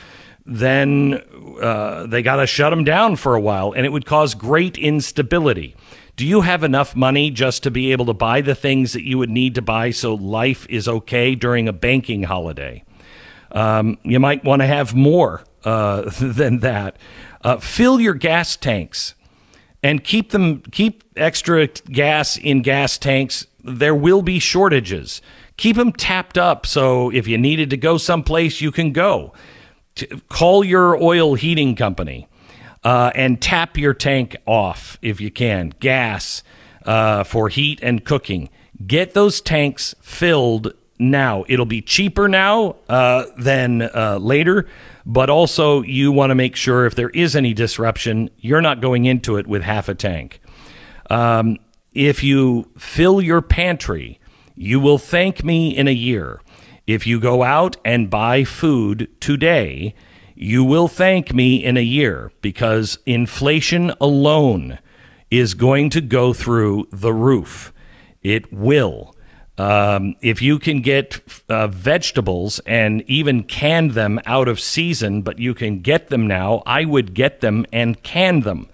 then 0.47 1.21
uh, 1.61 2.07
they 2.07 2.21
got 2.21 2.37
to 2.37 2.47
shut 2.47 2.69
them 2.69 2.85
down 2.85 3.17
for 3.17 3.35
a 3.35 3.41
while, 3.41 3.73
and 3.73 3.85
it 3.85 3.91
would 3.91 4.05
cause 4.05 4.33
great 4.33 4.77
instability. 4.77 5.75
Do 6.15 6.25
you 6.25 6.41
have 6.41 6.63
enough 6.63 6.95
money 6.95 7.29
just 7.29 7.63
to 7.63 7.71
be 7.71 7.91
able 7.91 8.05
to 8.07 8.13
buy 8.13 8.41
the 8.41 8.55
things 8.55 8.93
that 8.93 9.03
you 9.03 9.17
would 9.19 9.29
need 9.29 9.53
to 9.55 9.61
buy 9.61 9.91
so 9.91 10.15
life 10.15 10.65
is 10.69 10.87
okay 10.87 11.35
during 11.35 11.67
a 11.67 11.73
banking 11.73 12.23
holiday? 12.23 12.83
Um, 13.51 13.97
you 14.03 14.19
might 14.19 14.43
want 14.43 14.61
to 14.61 14.65
have 14.65 14.95
more 14.95 15.43
uh, 15.63 16.09
than 16.19 16.59
that. 16.59 16.97
Uh, 17.43 17.57
fill 17.57 17.99
your 17.99 18.13
gas 18.15 18.55
tanks. 18.55 19.13
and 19.83 20.03
keep 20.03 20.31
them 20.31 20.61
keep 20.71 21.03
extra 21.15 21.67
gas 21.67 22.37
in 22.37 22.61
gas 22.61 22.97
tanks. 22.97 23.45
There 23.63 23.95
will 23.95 24.21
be 24.21 24.39
shortages. 24.39 25.21
Keep 25.57 25.75
them 25.75 25.91
tapped 25.91 26.37
up 26.37 26.65
so 26.65 27.09
if 27.11 27.27
you 27.27 27.37
needed 27.37 27.69
to 27.71 27.77
go 27.77 27.97
someplace, 27.97 28.61
you 28.61 28.71
can 28.71 28.91
go. 28.91 29.33
Call 30.29 30.63
your 30.63 31.01
oil 31.01 31.35
heating 31.35 31.75
company 31.75 32.27
uh, 32.83 33.11
and 33.15 33.41
tap 33.41 33.77
your 33.77 33.93
tank 33.93 34.35
off 34.45 34.97
if 35.01 35.19
you 35.19 35.31
can. 35.31 35.73
Gas 35.79 36.43
uh, 36.85 37.23
for 37.23 37.49
heat 37.49 37.79
and 37.81 38.05
cooking. 38.05 38.49
Get 38.85 39.13
those 39.13 39.41
tanks 39.41 39.95
filled 40.01 40.73
now. 40.99 41.45
It'll 41.47 41.65
be 41.65 41.81
cheaper 41.81 42.27
now 42.27 42.75
uh, 42.89 43.25
than 43.37 43.81
uh, 43.81 44.19
later, 44.21 44.67
but 45.05 45.29
also 45.29 45.81
you 45.81 46.11
want 46.11 46.31
to 46.31 46.35
make 46.35 46.55
sure 46.55 46.85
if 46.85 46.95
there 46.95 47.09
is 47.09 47.35
any 47.35 47.53
disruption, 47.53 48.29
you're 48.37 48.61
not 48.61 48.81
going 48.81 49.05
into 49.05 49.37
it 49.37 49.47
with 49.47 49.63
half 49.63 49.89
a 49.89 49.95
tank. 49.95 50.39
Um, 51.09 51.57
if 51.93 52.23
you 52.23 52.69
fill 52.77 53.21
your 53.21 53.41
pantry, 53.41 54.19
you 54.55 54.79
will 54.79 54.97
thank 54.97 55.43
me 55.43 55.75
in 55.75 55.87
a 55.87 55.91
year. 55.91 56.41
If 56.87 57.05
you 57.05 57.19
go 57.19 57.43
out 57.43 57.75
and 57.83 58.09
buy 58.09 58.45
food 58.45 59.09
today, 59.19 59.93
you 60.35 60.63
will 60.63 60.87
thank 60.87 61.33
me 61.33 61.61
in 61.61 61.75
a 61.75 61.81
year 61.81 62.31
because 62.41 62.97
inflation 63.05 63.91
alone 63.99 64.79
is 65.29 65.53
going 65.53 65.89
to 65.89 65.99
go 65.99 66.31
through 66.31 66.87
the 66.91 67.11
roof. 67.11 67.73
It 68.23 68.53
will. 68.53 69.13
Um, 69.57 70.15
if 70.21 70.41
you 70.41 70.59
can 70.59 70.81
get 70.81 71.19
uh, 71.49 71.67
vegetables 71.67 72.59
and 72.59 73.01
even 73.01 73.43
can 73.43 73.89
them 73.89 74.21
out 74.25 74.47
of 74.47 74.59
season, 74.59 75.23
but 75.23 75.39
you 75.39 75.53
can 75.53 75.81
get 75.81 76.07
them 76.07 76.25
now, 76.25 76.63
I 76.65 76.85
would 76.85 77.13
get 77.13 77.41
them 77.41 77.65
and 77.73 78.01
can 78.01 78.41
them. 78.41 78.69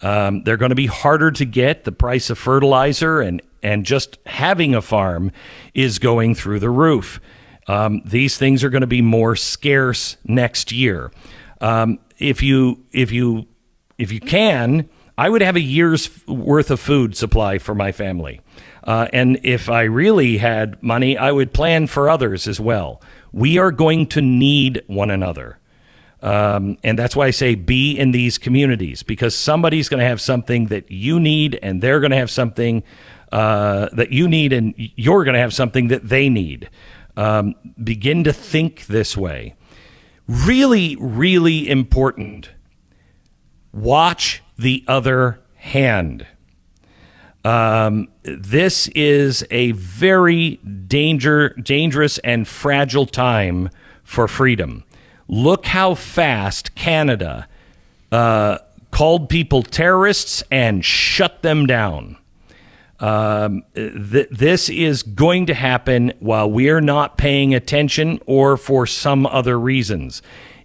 Um, 0.00 0.42
they're 0.42 0.56
going 0.56 0.70
to 0.70 0.74
be 0.74 0.86
harder 0.86 1.30
to 1.30 1.44
get. 1.44 1.84
The 1.84 1.92
price 1.92 2.28
of 2.28 2.38
fertilizer 2.38 3.20
and, 3.20 3.40
and 3.62 3.86
just 3.86 4.18
having 4.26 4.74
a 4.74 4.82
farm 4.82 5.30
is 5.74 6.00
going 6.00 6.34
through 6.34 6.58
the 6.58 6.70
roof. 6.70 7.20
Um, 7.66 8.02
these 8.04 8.36
things 8.36 8.64
are 8.64 8.70
going 8.70 8.82
to 8.82 8.86
be 8.86 9.02
more 9.02 9.36
scarce 9.36 10.16
next 10.24 10.72
year. 10.72 11.12
Um, 11.60 11.98
if 12.18 12.42
you 12.42 12.84
if 12.92 13.12
you 13.12 13.46
if 13.98 14.10
you 14.10 14.20
can, 14.20 14.88
I 15.16 15.28
would 15.28 15.42
have 15.42 15.56
a 15.56 15.60
year's 15.60 16.26
worth 16.26 16.70
of 16.70 16.80
food 16.80 17.16
supply 17.16 17.58
for 17.58 17.74
my 17.74 17.92
family. 17.92 18.40
Uh, 18.84 19.06
and 19.12 19.38
if 19.44 19.68
I 19.68 19.82
really 19.82 20.38
had 20.38 20.82
money, 20.82 21.16
I 21.16 21.30
would 21.30 21.52
plan 21.52 21.86
for 21.86 22.10
others 22.10 22.48
as 22.48 22.58
well. 22.58 23.00
We 23.32 23.58
are 23.58 23.70
going 23.70 24.06
to 24.08 24.20
need 24.20 24.82
one 24.86 25.10
another. 25.10 25.58
Um, 26.22 26.78
and 26.84 26.98
that's 26.98 27.16
why 27.16 27.26
I 27.26 27.30
say 27.30 27.54
be 27.56 27.98
in 27.98 28.12
these 28.12 28.38
communities 28.38 29.02
because 29.02 29.34
somebody's 29.34 29.88
going 29.88 30.00
to 30.00 30.06
have 30.06 30.20
something 30.20 30.66
that 30.66 30.90
you 30.90 31.18
need, 31.18 31.58
and 31.62 31.82
they're 31.82 32.00
going 32.00 32.12
to 32.12 32.16
have 32.16 32.30
something 32.30 32.84
uh, 33.32 33.88
that 33.92 34.12
you 34.12 34.28
need, 34.28 34.52
and 34.52 34.74
you're 34.76 35.24
going 35.24 35.34
to 35.34 35.40
have 35.40 35.52
something 35.52 35.88
that 35.88 36.08
they 36.08 36.28
need. 36.28 36.70
Um, 37.16 37.54
begin 37.82 38.24
to 38.24 38.32
think 38.32 38.86
this 38.86 39.16
way. 39.16 39.54
Really, 40.26 40.96
really 40.98 41.68
important. 41.68 42.50
Watch 43.72 44.42
the 44.58 44.84
other 44.88 45.40
hand. 45.56 46.26
Um, 47.44 48.08
this 48.22 48.88
is 48.88 49.44
a 49.50 49.72
very 49.72 50.56
danger, 50.56 51.50
dangerous 51.50 52.18
and 52.18 52.46
fragile 52.46 53.06
time 53.06 53.68
for 54.04 54.28
freedom. 54.28 54.84
Look 55.28 55.66
how 55.66 55.94
fast 55.94 56.74
Canada 56.74 57.48
uh, 58.12 58.58
called 58.90 59.28
people 59.28 59.62
terrorists 59.62 60.42
and 60.50 60.84
shut 60.84 61.42
them 61.42 61.66
down. 61.66 62.16
Um, 63.02 63.64
th- 63.74 64.28
this 64.30 64.68
is 64.68 65.02
going 65.02 65.46
to 65.46 65.54
happen 65.54 66.12
while 66.20 66.48
we 66.48 66.70
are 66.70 66.80
not 66.80 67.18
paying 67.18 67.52
attention 67.52 68.20
or 68.26 68.56
for 68.56 68.86
some 68.86 69.26
other 69.26 69.58
reasons. 69.58 70.22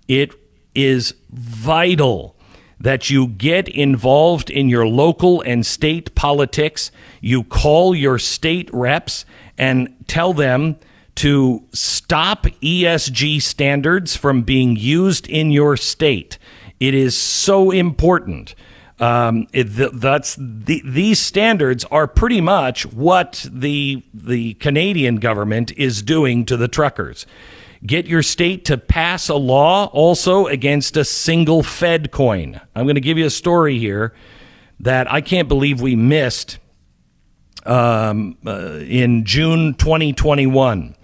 It 0.08 0.36
is 0.76 1.16
vital 1.32 2.36
that 2.80 3.10
you 3.10 3.26
get 3.26 3.68
involved 3.68 4.52
in 4.52 4.70
your 4.70 4.88
local 4.88 5.42
and 5.42 5.66
state 5.66 6.14
politics. 6.14 6.92
You 7.22 7.44
call 7.44 7.96
your 7.96 8.20
state 8.20 8.70
reps 8.72 9.26
and 9.58 9.96
tell 10.08 10.32
them 10.32 10.78
to 11.16 11.64
stop 11.74 12.44
ESG 12.62 13.42
standards 13.42 14.16
from 14.16 14.44
being 14.44 14.76
used 14.76 15.28
in 15.28 15.50
your 15.50 15.76
state. 15.76 16.38
It 16.80 16.94
is 16.94 17.18
so 17.18 17.72
important. 17.72 18.54
Um, 19.00 19.48
it, 19.54 19.66
that's 20.00 20.36
the, 20.40 20.82
these 20.84 21.20
standards 21.20 21.86
are 21.86 22.08
pretty 22.08 22.42
much 22.42 22.86
what 22.86 23.46
the 23.52 24.04
the 24.14 24.56
Canadian 24.56 25.18
government 25.18 25.72
is 25.78 26.02
doing 26.02 26.46
to 26.46 26.58
the 26.58 26.68
truckers. 26.68 27.28
Get 27.86 28.08
your 28.08 28.24
state 28.24 28.66
to 28.66 28.78
pass 28.78 29.30
a 29.30 29.36
law 29.36 29.86
also 29.94 30.48
against 30.48 30.98
a 30.98 31.06
single 31.06 31.62
Fed 31.62 32.12
coin. 32.12 32.60
I'm 32.76 32.86
going 32.86 32.96
to 32.96 33.02
give 33.02 33.20
you 33.20 33.28
a 33.28 33.32
story 33.32 33.78
here 33.78 34.16
that 34.80 35.12
I 35.12 35.22
can't 35.22 35.48
believe 35.48 35.80
we 35.80 35.96
missed 35.96 36.58
um, 37.68 38.36
uh, 38.46 38.80
in 38.80 39.26
June 39.26 39.76
2021. 39.76 40.96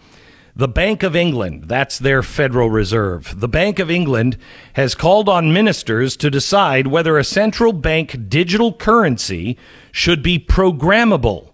The 0.55 0.67
Bank 0.67 1.01
of 1.01 1.15
England, 1.15 1.63
that's 1.63 1.98
their 1.98 2.22
Federal 2.22 2.69
Reserve, 2.69 3.39
the 3.39 3.48
Bank 3.48 3.79
of 3.79 3.89
England 3.89 4.38
has 4.74 4.93
called 4.93 5.27
on 5.27 5.51
ministers 5.51 6.15
to 6.17 6.29
decide 6.29 6.88
whether 6.88 7.17
a 7.17 7.24
central 7.24 7.74
bank 7.74 8.29
digital 8.29 8.72
currency 8.72 9.57
should 9.91 10.22
be 10.22 10.38
programmable 10.38 11.53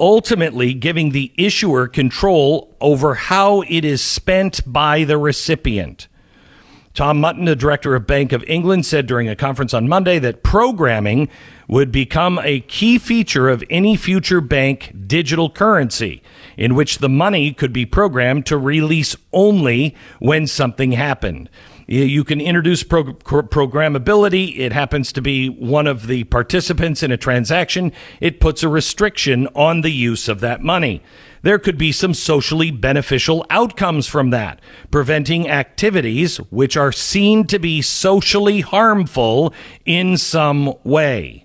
ultimately 0.00 0.74
giving 0.74 1.10
the 1.10 1.32
issuer 1.36 1.86
control 1.86 2.76
over 2.80 3.14
how 3.14 3.62
it 3.62 3.84
is 3.84 4.02
spent 4.02 4.60
by 4.66 5.04
the 5.04 5.18
recipient. 5.18 6.08
Tom 6.94 7.20
Mutton, 7.20 7.46
the 7.46 7.56
director 7.56 7.96
of 7.96 8.06
Bank 8.06 8.30
of 8.30 8.44
England, 8.46 8.86
said 8.86 9.06
during 9.06 9.28
a 9.28 9.34
conference 9.34 9.74
on 9.74 9.88
Monday 9.88 10.20
that 10.20 10.44
programming 10.44 11.28
would 11.66 11.90
become 11.90 12.38
a 12.44 12.60
key 12.60 12.98
feature 12.98 13.48
of 13.48 13.64
any 13.68 13.96
future 13.96 14.40
bank 14.40 14.94
digital 15.04 15.50
currency, 15.50 16.22
in 16.56 16.76
which 16.76 16.98
the 16.98 17.08
money 17.08 17.52
could 17.52 17.72
be 17.72 17.84
programmed 17.84 18.46
to 18.46 18.56
release 18.56 19.16
only 19.32 19.96
when 20.20 20.46
something 20.46 20.92
happened. 20.92 21.50
You 21.88 22.22
can 22.22 22.40
introduce 22.40 22.84
pro- 22.84 23.04
programmability. 23.04 24.56
It 24.58 24.72
happens 24.72 25.12
to 25.14 25.20
be 25.20 25.48
one 25.48 25.88
of 25.88 26.06
the 26.06 26.24
participants 26.24 27.02
in 27.02 27.10
a 27.10 27.16
transaction. 27.16 27.92
It 28.20 28.38
puts 28.38 28.62
a 28.62 28.68
restriction 28.68 29.48
on 29.48 29.80
the 29.80 29.90
use 29.90 30.28
of 30.28 30.38
that 30.40 30.62
money. 30.62 31.02
There 31.44 31.58
could 31.58 31.76
be 31.76 31.92
some 31.92 32.14
socially 32.14 32.70
beneficial 32.70 33.44
outcomes 33.50 34.06
from 34.06 34.30
that, 34.30 34.62
preventing 34.90 35.46
activities 35.46 36.38
which 36.38 36.74
are 36.74 36.90
seen 36.90 37.46
to 37.48 37.58
be 37.58 37.82
socially 37.82 38.62
harmful 38.62 39.52
in 39.84 40.16
some 40.16 40.72
way. 40.84 41.44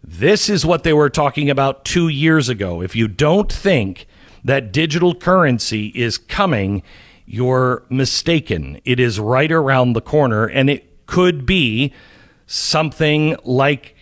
This 0.00 0.48
is 0.48 0.64
what 0.64 0.84
they 0.84 0.92
were 0.92 1.10
talking 1.10 1.50
about 1.50 1.84
two 1.84 2.06
years 2.06 2.48
ago. 2.48 2.80
If 2.80 2.94
you 2.94 3.08
don't 3.08 3.52
think 3.52 4.06
that 4.44 4.70
digital 4.70 5.12
currency 5.12 5.88
is 5.88 6.18
coming, 6.18 6.84
you're 7.26 7.82
mistaken. 7.90 8.80
It 8.84 9.00
is 9.00 9.18
right 9.18 9.50
around 9.50 9.94
the 9.94 10.00
corner, 10.00 10.46
and 10.46 10.70
it 10.70 11.04
could 11.06 11.44
be 11.44 11.92
something 12.46 13.34
like 13.42 13.95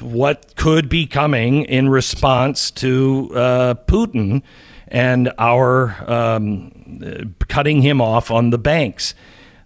what 0.00 0.54
could 0.56 0.88
be 0.88 1.06
coming 1.06 1.64
in 1.64 1.88
response 1.88 2.70
to 2.70 3.30
uh, 3.34 3.74
Putin 3.86 4.42
and 4.88 5.32
our 5.38 6.10
um, 6.10 7.34
cutting 7.48 7.82
him 7.82 8.00
off 8.00 8.30
on 8.30 8.50
the 8.50 8.58
banks. 8.58 9.14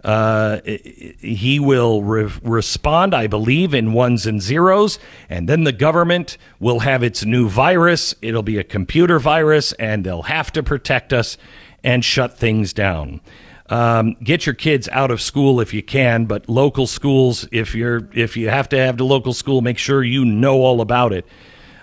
Uh, 0.05 0.61
he 0.65 1.59
will 1.59 2.03
re- 2.03 2.33
respond, 2.43 3.13
I 3.13 3.27
believe, 3.27 3.75
in 3.75 3.93
ones 3.93 4.25
and 4.25 4.41
zeros, 4.41 5.01
and 5.29 5.49
then 5.49 5.65
the 5.65 5.73
government 5.73 6.39
will 6.61 6.81
have 6.81 7.03
its 7.03 7.25
new 7.25 7.49
virus. 7.49 8.15
It'll 8.23 8.45
be 8.45 8.57
a 8.57 8.65
computer 8.65 9.19
virus, 9.19 9.73
and 9.73 10.07
they'll 10.07 10.23
have 10.23 10.53
to 10.53 10.63
protect 10.63 11.13
us 11.13 11.37
and 11.83 12.05
shut 12.05 12.39
things 12.39 12.73
down. 12.73 13.21
Um, 13.69 14.15
get 14.23 14.47
your 14.47 14.55
kids 14.55 14.89
out 14.93 15.11
of 15.11 15.21
school 15.21 15.61
if 15.61 15.75
you 15.75 15.83
can, 15.83 16.27
but 16.27 16.49
local 16.49 16.87
schools, 16.87 17.49
if 17.51 17.75
you're 17.75 18.09
if 18.15 18.37
you 18.37 18.49
have 18.49 18.69
to 18.69 18.79
have 18.79 18.97
the 18.97 19.05
local 19.05 19.33
school, 19.33 19.61
make 19.61 19.79
sure 19.79 20.05
you 20.05 20.25
know 20.25 20.63
all 20.63 20.81
about 20.81 21.13
it. 21.13 21.27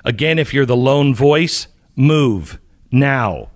Again, 0.05 0.39
if 0.39 0.53
you're 0.53 0.65
the 0.65 0.77
lone 0.77 1.13
voice, 1.13 1.67
move 1.95 2.59
now. 2.91 3.49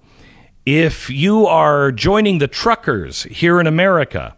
If 0.66 1.10
you 1.10 1.46
are 1.46 1.94
joining 1.94 2.40
the 2.40 2.48
truckers 2.48 3.24
here 3.24 3.62
in 3.62 3.68
America, 3.68 4.36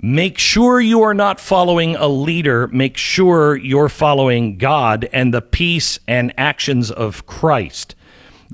make 0.00 0.38
sure 0.38 0.80
you 0.80 1.02
are 1.02 1.14
not 1.14 1.40
following 1.40 1.96
a 1.96 2.06
leader. 2.06 2.68
Make 2.68 2.96
sure 2.96 3.56
you're 3.56 3.88
following 3.88 4.58
God 4.58 5.08
and 5.12 5.34
the 5.34 5.42
peace 5.42 5.98
and 6.06 6.32
actions 6.38 6.92
of 6.92 7.26
Christ. 7.26 7.96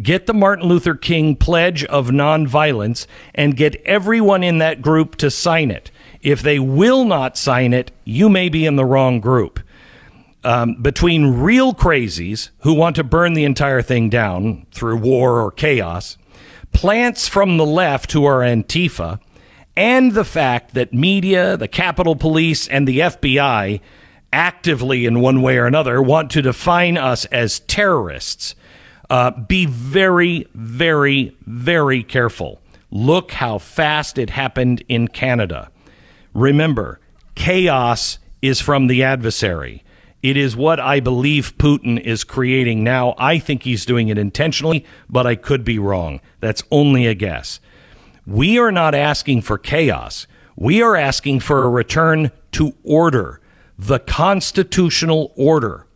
Get 0.03 0.27
the 0.27 0.35
Martin 0.35 0.67
Luther 0.69 0.95
King 0.95 1.37
Pledge 1.37 1.85
of 1.85 2.09
Nonviolence 2.09 3.07
and 3.35 3.57
get 3.57 3.77
everyone 3.85 4.43
in 4.43 4.59
that 4.59 4.81
group 4.81 5.17
to 5.17 5.31
sign 5.31 5.71
it. 5.71 5.91
If 6.23 6.43
they 6.43 6.59
will 6.59 7.05
not 7.05 7.37
sign 7.37 7.73
it, 7.75 7.91
you 8.05 8.29
may 8.29 8.49
be 8.49 8.65
in 8.67 8.77
the 8.77 8.85
wrong 8.85 9.21
group. 9.21 9.61
um, 10.45 10.75
between 10.81 11.41
real 11.41 11.75
crazies 11.75 12.51
who 12.61 12.73
want 12.75 12.97
to 12.97 13.05
burn 13.05 13.35
the 13.35 13.45
entire 13.45 13.83
thing 13.83 14.09
down 14.09 14.67
through 14.73 14.97
war 14.97 15.41
or 15.41 15.51
chaos, 15.51 16.17
plants 16.73 17.29
from 17.29 17.57
the 17.57 17.67
left 17.67 18.13
who 18.13 18.25
are 18.25 18.41
Antifa, 18.41 19.21
and 19.77 20.13
the 20.13 20.25
fact 20.25 20.75
that 20.75 20.93
media, 20.93 21.57
the 21.57 21.69
Capitol 21.69 22.17
Police, 22.17 22.67
and 22.69 22.87
the 22.87 23.01
FBI 23.01 23.81
actively, 24.33 25.07
in 25.07 25.21
one 25.21 25.43
way 25.43 25.59
or 25.59 25.67
another, 25.67 26.01
want 26.01 26.31
to 26.31 26.43
define 26.43 26.97
us 26.97 27.25
as 27.27 27.61
terrorists. 27.61 28.55
Uh, 29.11 29.33
be 29.33 29.67
very, 29.67 30.47
very, 30.55 31.37
very 31.45 32.03
careful. 32.03 32.61
Look 32.93 33.33
how 33.33 33.59
fast 33.59 34.17
it 34.19 34.31
happened 34.31 34.85
in 34.89 35.09
Canada. 35.09 35.71
Remember, 36.33 37.01
chaos 37.35 38.19
is 38.41 38.61
from 38.61 38.87
the 38.87 39.03
adversary. 39.03 39.83
It 40.23 40.37
is 40.37 40.55
what 40.55 40.79
I 40.79 41.01
believe 41.01 41.57
Putin 41.59 42.01
is 42.01 42.25
creating 42.25 42.85
now. 42.85 43.15
I 43.19 43.39
think 43.39 43.63
he's 43.63 43.85
doing 43.85 44.09
it 44.09 44.19
intentionally, 44.19 44.85
but 45.09 45.27
I 45.27 45.35
could 45.35 45.65
be 45.65 45.79
wrong. 45.79 46.21
That's 46.41 46.63
only 46.71 47.07
a 47.07 47.15
guess. 47.15 47.59
We 48.27 48.59
are 48.59 48.71
not 48.71 48.95
asking 48.95 49.43
for 49.43 49.59
chaos. 49.59 50.27
We 50.57 50.83
are 50.83 50.95
asking 50.95 51.41
for 51.41 51.65
a 51.65 51.71
return 51.71 52.31
to 52.53 52.75
order, 52.85 53.41
the 53.79 53.99
constitutional 53.99 55.33
order. 55.37 55.87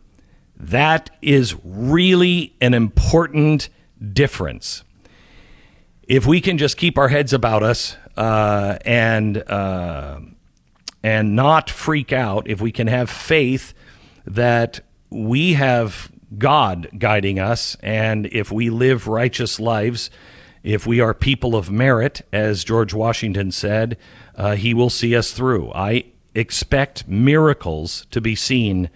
That 0.57 1.09
is 1.21 1.55
really 1.63 2.55
an 2.61 2.73
important 2.73 3.69
difference. 4.13 4.83
If 6.07 6.25
we 6.25 6.39
can 6.39 6.57
just 6.57 6.77
keep 6.77 6.97
our 6.97 7.09
heads 7.09 7.33
about 7.33 7.63
us 7.63 7.97
uh, 8.15 8.77
and 8.85 9.37
uh, 9.49 10.19
and 11.03 11.35
not 11.35 11.69
freak 11.69 12.13
out, 12.13 12.47
if 12.47 12.61
we 12.61 12.71
can 12.71 12.87
have 12.87 13.09
faith 13.09 13.73
that 14.25 14.79
we 15.09 15.53
have 15.53 16.11
God 16.37 16.89
guiding 16.97 17.39
us, 17.39 17.77
and 17.81 18.27
if 18.27 18.51
we 18.51 18.69
live 18.69 19.07
righteous 19.07 19.59
lives, 19.59 20.09
if 20.63 20.87
we 20.87 20.99
are 20.99 21.13
people 21.13 21.55
of 21.55 21.69
merit, 21.69 22.21
as 22.31 22.63
George 22.63 22.93
Washington 22.93 23.51
said, 23.51 23.97
uh, 24.35 24.55
He 24.55 24.73
will 24.73 24.89
see 24.89 25.15
us 25.15 25.31
through. 25.31 25.71
I 25.73 26.05
expect 26.33 27.07
miracles 27.07 28.07
to 28.11 28.19
be 28.19 28.35
seen 28.35 28.89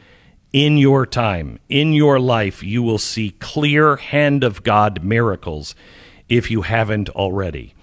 in 0.51 0.77
your 0.77 1.05
time, 1.05 1.59
in 1.69 1.93
your 1.93 2.19
life. 2.19 2.63
You 2.63 2.83
will 2.83 2.97
see 2.97 3.31
clear 3.31 3.97
hand 3.97 4.43
of 4.43 4.63
God 4.63 5.03
miracles 5.03 5.75
if 6.27 6.49
you 6.49 6.63
haven't 6.63 7.09
already. 7.09 7.73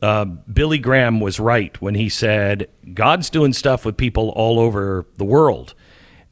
Uh, 0.00 0.24
Billy 0.24 0.78
Graham 0.78 1.20
was 1.20 1.40
right 1.40 1.80
when 1.82 1.94
he 1.94 2.08
said, 2.08 2.68
God's 2.94 3.30
doing 3.30 3.52
stuff 3.52 3.84
with 3.84 3.96
people 3.96 4.30
all 4.30 4.60
over 4.60 5.06
the 5.16 5.24
world. 5.24 5.74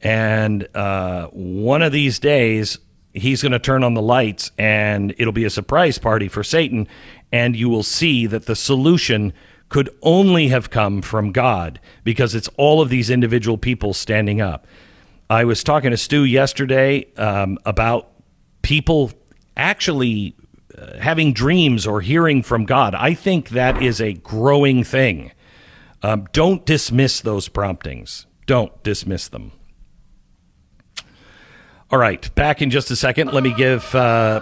And 0.01 0.67
uh, 0.75 1.27
one 1.27 1.81
of 1.81 1.91
these 1.91 2.19
days, 2.19 2.79
he's 3.13 3.41
going 3.41 3.51
to 3.51 3.59
turn 3.59 3.83
on 3.83 3.93
the 3.93 4.01
lights 4.01 4.51
and 4.57 5.13
it'll 5.17 5.33
be 5.33 5.43
a 5.43 5.49
surprise 5.49 5.97
party 5.97 6.27
for 6.29 6.43
Satan. 6.43 6.87
And 7.31 7.55
you 7.55 7.67
will 7.67 7.83
see 7.83 8.25
that 8.27 8.45
the 8.45 8.55
solution 8.55 9.33
could 9.69 9.89
only 10.01 10.47
have 10.47 10.69
come 10.69 11.01
from 11.01 11.33
God 11.33 11.81
because 12.05 12.35
it's 12.35 12.49
all 12.55 12.81
of 12.81 12.87
these 12.89 13.09
individual 13.09 13.57
people 13.57 13.93
standing 13.93 14.39
up. 14.39 14.65
I 15.29 15.43
was 15.43 15.63
talking 15.63 15.91
to 15.91 15.97
Stu 15.97 16.23
yesterday 16.23 17.05
um, 17.15 17.57
about 17.65 18.09
people 18.61 19.11
actually 19.57 20.35
uh, 20.77 20.97
having 20.99 21.33
dreams 21.33 21.85
or 21.85 22.01
hearing 22.01 22.43
from 22.43 22.65
God. 22.65 22.95
I 22.95 23.13
think 23.13 23.49
that 23.49 23.81
is 23.81 23.99
a 23.99 24.13
growing 24.13 24.83
thing. 24.83 25.31
Um, 26.01 26.27
don't 26.31 26.65
dismiss 26.65 27.19
those 27.19 27.49
promptings. 27.49 28.25
Don't 28.45 28.81
dismiss 28.83 29.27
them. 29.27 29.51
All 31.89 31.99
right, 31.99 32.33
back 32.35 32.61
in 32.61 32.69
just 32.69 32.91
a 32.91 32.95
second. 32.95 33.33
Let 33.33 33.43
me 33.43 33.53
give 33.53 33.95
uh, 33.95 34.41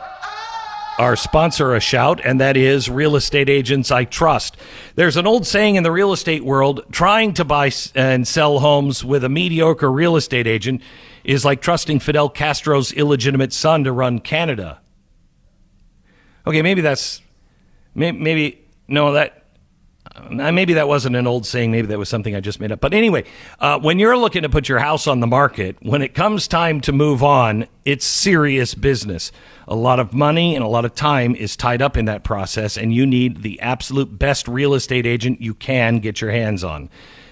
our 0.97 1.15
sponsor 1.15 1.75
a 1.75 1.79
shout, 1.79 2.21
and 2.23 2.39
that 2.39 2.55
is 2.55 2.89
Real 2.89 3.15
Estate 3.15 3.49
Agents 3.49 3.91
I 3.91 4.05
Trust. 4.05 4.55
There's 4.95 5.17
an 5.17 5.27
old 5.27 5.45
saying 5.45 5.75
in 5.75 5.83
the 5.83 5.91
real 5.91 6.13
estate 6.13 6.45
world 6.45 6.85
trying 6.91 7.33
to 7.33 7.43
buy 7.43 7.71
and 7.95 8.27
sell 8.27 8.59
homes 8.59 9.03
with 9.03 9.23
a 9.23 9.29
mediocre 9.29 9.91
real 9.91 10.15
estate 10.15 10.47
agent 10.47 10.81
is 11.23 11.43
like 11.43 11.61
trusting 11.61 11.99
Fidel 11.99 12.29
Castro's 12.29 12.93
illegitimate 12.93 13.51
son 13.51 13.83
to 13.83 13.91
run 13.91 14.19
Canada. 14.19 14.79
Okay, 16.47 16.61
maybe 16.61 16.81
that's 16.81 17.21
maybe, 17.93 18.17
maybe 18.17 18.65
no 18.87 19.13
that 19.13 19.44
uh, 20.15 20.51
maybe 20.51 20.73
that 20.73 20.87
wasn't 20.87 21.15
an 21.15 21.27
old 21.27 21.45
saying. 21.45 21.71
Maybe 21.71 21.87
that 21.87 21.97
was 21.97 22.09
something 22.09 22.35
I 22.35 22.39
just 22.39 22.59
made 22.59 22.71
up. 22.71 22.79
But 22.79 22.93
anyway, 22.93 23.25
uh, 23.59 23.79
when 23.79 23.99
you're 23.99 24.17
looking 24.17 24.43
to 24.43 24.49
put 24.49 24.69
your 24.69 24.79
house 24.79 25.07
on 25.07 25.19
the 25.19 25.27
market, 25.27 25.77
when 25.81 26.01
it 26.01 26.13
comes 26.13 26.47
time 26.47 26.81
to 26.81 26.91
move 26.91 27.23
on, 27.23 27.67
it's 27.83 28.05
serious 28.05 28.75
business. 28.75 29.31
A 29.67 29.75
lot 29.75 29.99
of 29.99 30.13
money 30.13 30.55
and 30.55 30.63
a 30.63 30.67
lot 30.67 30.85
of 30.85 30.95
time 30.95 31.35
is 31.35 31.57
tied 31.57 31.81
up 31.81 31.97
in 31.97 32.05
that 32.05 32.23
process, 32.23 32.77
and 32.77 32.93
you 32.93 33.05
need 33.05 33.41
the 33.41 33.59
absolute 33.59 34.17
best 34.17 34.47
real 34.47 34.73
estate 34.73 35.05
agent 35.05 35.41
you 35.41 35.53
can 35.53 35.99
get 35.99 36.21
your 36.21 36.31
hands 36.31 36.63
on. 36.63 36.89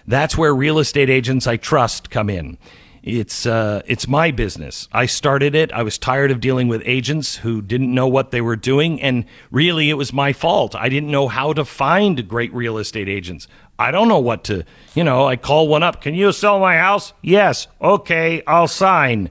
That's 0.08 0.38
where 0.38 0.54
real 0.54 0.80
estate 0.80 1.10
agents 1.10 1.48
I 1.48 1.58
trust 1.58 2.10
come 2.10 2.30
in. 2.30 2.58
It's 3.04 3.46
uh, 3.46 3.82
it's 3.86 4.08
my 4.08 4.32
business. 4.32 4.88
I 4.94 5.08
started 5.08 5.56
it. 5.56 5.74
I 5.74 5.84
was 5.84 5.98
tired 5.98 6.32
of 6.32 6.40
dealing 6.40 6.70
with 6.70 6.82
agents 6.86 7.36
who 7.36 7.62
didn't 7.62 7.94
know 7.94 8.08
what 8.08 8.32
they 8.32 8.40
were 8.40 8.56
doing, 8.56 9.02
and 9.02 9.26
really, 9.52 9.90
it 9.90 9.96
was 9.96 10.14
my 10.14 10.32
fault. 10.32 10.74
I 10.74 10.88
didn't 10.88 11.12
know 11.12 11.28
how 11.28 11.52
to 11.52 11.66
find 11.66 12.26
great 12.30 12.54
real 12.54 12.78
estate 12.78 13.10
agents. 13.10 13.46
I 13.78 13.92
don't 13.92 14.08
know 14.08 14.20
what 14.20 14.46
to, 14.46 14.64
you 14.96 15.04
know. 15.04 15.28
I 15.28 15.36
call 15.36 15.68
one 15.68 15.84
up. 15.84 16.02
Can 16.02 16.16
you 16.16 16.32
sell 16.32 16.60
my 16.60 16.78
house? 16.78 17.12
Yes. 17.22 17.68
Okay, 17.82 18.42
I'll 18.48 18.70
sign. 18.70 19.30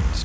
Let's 0.07 0.25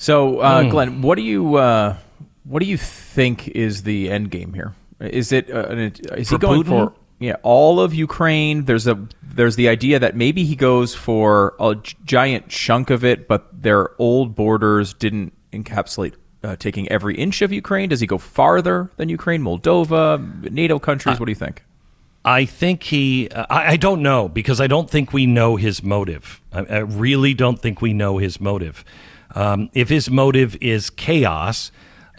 So, 0.00 0.40
uh, 0.40 0.62
mm. 0.62 0.70
Glenn, 0.70 1.02
what 1.02 1.16
do 1.16 1.22
you 1.22 1.56
uh, 1.56 1.94
what 2.44 2.60
do 2.60 2.66
you 2.66 2.78
think 2.78 3.48
is 3.48 3.82
the 3.82 4.10
end 4.10 4.30
game 4.30 4.54
here? 4.54 4.74
Is 4.98 5.30
it 5.30 5.50
uh, 5.50 5.68
is 5.68 6.30
for 6.30 6.36
he 6.36 6.38
going 6.38 6.62
Putin? 6.62 6.66
for 6.68 6.92
yeah 7.18 7.36
all 7.42 7.80
of 7.80 7.92
Ukraine? 7.92 8.64
There's 8.64 8.86
a 8.86 8.98
there's 9.22 9.56
the 9.56 9.68
idea 9.68 9.98
that 9.98 10.16
maybe 10.16 10.44
he 10.44 10.56
goes 10.56 10.94
for 10.94 11.54
a 11.60 11.76
giant 12.06 12.48
chunk 12.48 12.88
of 12.88 13.04
it, 13.04 13.28
but 13.28 13.62
their 13.62 13.90
old 14.00 14.34
borders 14.34 14.94
didn't 14.94 15.34
encapsulate 15.52 16.14
uh, 16.42 16.56
taking 16.56 16.88
every 16.88 17.14
inch 17.16 17.42
of 17.42 17.52
Ukraine. 17.52 17.90
Does 17.90 18.00
he 18.00 18.06
go 18.06 18.16
farther 18.16 18.90
than 18.96 19.10
Ukraine, 19.10 19.42
Moldova, 19.42 20.50
NATO 20.50 20.78
countries? 20.78 21.20
what 21.20 21.26
do 21.26 21.32
you 21.32 21.36
think? 21.36 21.62
I 22.24 22.46
think 22.46 22.84
he. 22.84 23.28
Uh, 23.28 23.44
I, 23.50 23.72
I, 23.72 23.76
don't 23.76 24.00
know 24.00 24.30
because 24.30 24.62
I 24.62 24.66
don't 24.66 24.88
think 24.88 25.12
we 25.12 25.26
know 25.26 25.56
his 25.56 25.82
motive. 25.82 26.40
I, 26.54 26.60
I 26.60 26.78
really 26.78 27.34
don't 27.34 27.58
think 27.60 27.82
we 27.82 27.92
know 27.92 28.16
his 28.16 28.40
motive. 28.40 28.82
Um, 29.34 29.70
if 29.74 29.88
his 29.88 30.10
motive 30.10 30.56
is 30.60 30.90
chaos, 30.90 31.70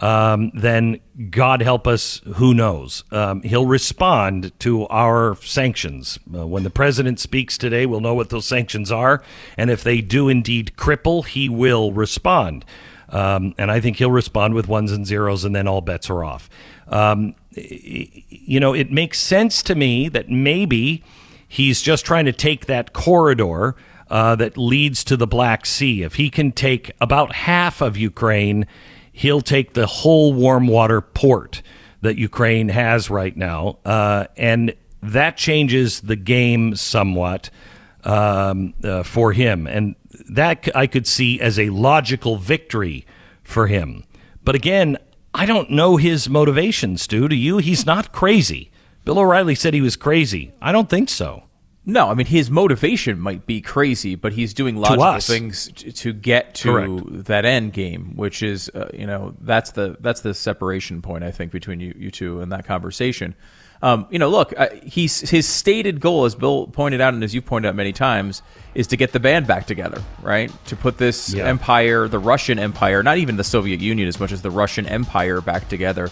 um, 0.01 0.51
then 0.55 0.99
God 1.29 1.61
help 1.61 1.85
us, 1.85 2.21
who 2.35 2.53
knows? 2.55 3.03
Um, 3.11 3.43
he'll 3.43 3.67
respond 3.67 4.51
to 4.59 4.87
our 4.87 5.35
sanctions. 5.35 6.17
Uh, 6.33 6.47
when 6.47 6.63
the 6.63 6.71
president 6.71 7.19
speaks 7.19 7.57
today, 7.57 7.85
we'll 7.85 7.99
know 8.01 8.15
what 8.15 8.29
those 8.29 8.47
sanctions 8.47 8.91
are. 8.91 9.21
And 9.57 9.69
if 9.69 9.83
they 9.83 10.01
do 10.01 10.27
indeed 10.27 10.73
cripple, 10.75 11.25
he 11.25 11.49
will 11.49 11.91
respond. 11.91 12.65
Um, 13.09 13.53
and 13.57 13.69
I 13.69 13.79
think 13.79 13.97
he'll 13.97 14.11
respond 14.11 14.55
with 14.55 14.67
ones 14.67 14.91
and 14.91 15.05
zeros, 15.05 15.43
and 15.45 15.55
then 15.55 15.67
all 15.67 15.81
bets 15.81 16.09
are 16.09 16.23
off. 16.23 16.49
Um, 16.87 17.35
you 17.51 18.59
know, 18.59 18.73
it 18.73 18.91
makes 18.91 19.19
sense 19.19 19.61
to 19.63 19.75
me 19.75 20.09
that 20.09 20.29
maybe 20.29 21.03
he's 21.47 21.81
just 21.81 22.05
trying 22.05 22.25
to 22.25 22.31
take 22.31 22.65
that 22.65 22.93
corridor 22.93 23.75
uh, 24.11 24.35
that 24.35 24.57
leads 24.57 25.05
to 25.05 25.15
the 25.15 25.25
Black 25.25 25.65
Sea. 25.65 26.03
If 26.03 26.15
he 26.15 26.29
can 26.29 26.51
take 26.51 26.91
about 26.99 27.33
half 27.33 27.81
of 27.81 27.97
Ukraine, 27.97 28.67
he'll 29.11 29.41
take 29.41 29.73
the 29.73 29.87
whole 29.87 30.33
warm 30.33 30.67
water 30.67 30.99
port 30.99 31.61
that 32.01 32.17
Ukraine 32.17 32.69
has 32.69 33.09
right 33.09 33.35
now. 33.35 33.77
Uh, 33.85 34.25
and 34.35 34.75
that 35.01 35.37
changes 35.37 36.01
the 36.01 36.17
game 36.17 36.75
somewhat 36.75 37.49
um, 38.03 38.73
uh, 38.83 39.03
for 39.03 39.31
him. 39.31 39.65
And 39.65 39.95
that 40.29 40.67
I 40.75 40.87
could 40.87 41.07
see 41.07 41.39
as 41.39 41.57
a 41.57 41.69
logical 41.69 42.35
victory 42.35 43.05
for 43.43 43.67
him. 43.67 44.03
But 44.43 44.55
again, 44.55 44.97
I 45.33 45.45
don't 45.45 45.69
know 45.69 45.95
his 45.95 46.29
motivation, 46.29 46.97
Stu. 46.97 47.29
Do 47.29 47.35
you? 47.35 47.59
He's 47.59 47.85
not 47.85 48.11
crazy. 48.11 48.71
Bill 49.05 49.19
O'Reilly 49.19 49.55
said 49.55 49.73
he 49.73 49.81
was 49.81 49.95
crazy. 49.95 50.51
I 50.61 50.73
don't 50.73 50.89
think 50.89 51.07
so. 51.07 51.43
No, 51.83 52.09
I 52.09 52.13
mean 52.13 52.27
his 52.27 52.51
motivation 52.51 53.19
might 53.19 53.47
be 53.47 53.59
crazy, 53.59 54.13
but 54.15 54.33
he's 54.33 54.53
doing 54.53 54.75
logical 54.75 55.03
us. 55.03 55.25
things 55.27 55.71
t- 55.75 55.91
to 55.91 56.13
get 56.13 56.53
to 56.55 56.71
Correct. 56.71 57.25
that 57.25 57.43
end 57.43 57.73
game, 57.73 58.15
which 58.15 58.43
is 58.43 58.69
uh, 58.75 58.89
you 58.93 59.07
know 59.07 59.33
that's 59.41 59.71
the 59.71 59.97
that's 59.99 60.21
the 60.21 60.33
separation 60.35 61.01
point 61.01 61.23
I 61.23 61.31
think 61.31 61.51
between 61.51 61.79
you 61.79 61.95
you 61.97 62.11
two 62.11 62.39
and 62.41 62.51
that 62.51 62.65
conversation. 62.65 63.33
Um, 63.83 64.05
you 64.11 64.19
know, 64.19 64.29
look, 64.29 64.53
uh, 64.59 64.67
he's 64.83 65.27
his 65.27 65.47
stated 65.49 65.99
goal, 66.01 66.25
as 66.25 66.35
Bill 66.35 66.67
pointed 66.67 67.01
out 67.01 67.15
and 67.15 67.23
as 67.23 67.33
you 67.33 67.41
pointed 67.41 67.69
out 67.69 67.73
many 67.75 67.91
times, 67.93 68.43
is 68.75 68.85
to 68.87 68.95
get 68.95 69.11
the 69.11 69.19
band 69.19 69.47
back 69.47 69.65
together, 69.65 70.03
right? 70.21 70.51
To 70.67 70.75
put 70.75 70.99
this 70.99 71.33
Yeah. 71.33 71.47
empire, 71.47 72.07
the 72.07 72.19
Russian 72.19 72.59
Empire, 72.59 73.01
not 73.01 73.17
even 73.17 73.37
the 73.37 73.43
Soviet 73.43 73.79
Union 73.79 74.07
as 74.07 74.19
much 74.19 74.31
as 74.31 74.43
the 74.43 74.51
Russian 74.51 74.85
Empire, 74.85 75.41
back 75.41 75.67
together. 75.67 76.11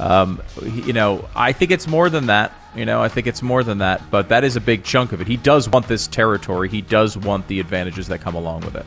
Um, 0.00 0.42
you 0.62 0.92
know, 0.92 1.28
I 1.34 1.52
think 1.52 1.70
it's 1.70 1.86
more 1.86 2.08
than 2.08 2.26
that. 2.26 2.52
You 2.74 2.84
know, 2.84 3.02
I 3.02 3.08
think 3.08 3.26
it's 3.26 3.42
more 3.42 3.64
than 3.64 3.78
that, 3.78 4.10
but 4.10 4.28
that 4.28 4.44
is 4.44 4.54
a 4.54 4.60
big 4.60 4.84
chunk 4.84 5.12
of 5.12 5.20
it. 5.20 5.26
He 5.26 5.36
does 5.36 5.68
want 5.68 5.88
this 5.88 6.06
territory. 6.06 6.68
He 6.68 6.82
does 6.82 7.16
want 7.16 7.48
the 7.48 7.60
advantages 7.60 8.08
that 8.08 8.20
come 8.20 8.34
along 8.34 8.60
with 8.60 8.76
it. 8.76 8.86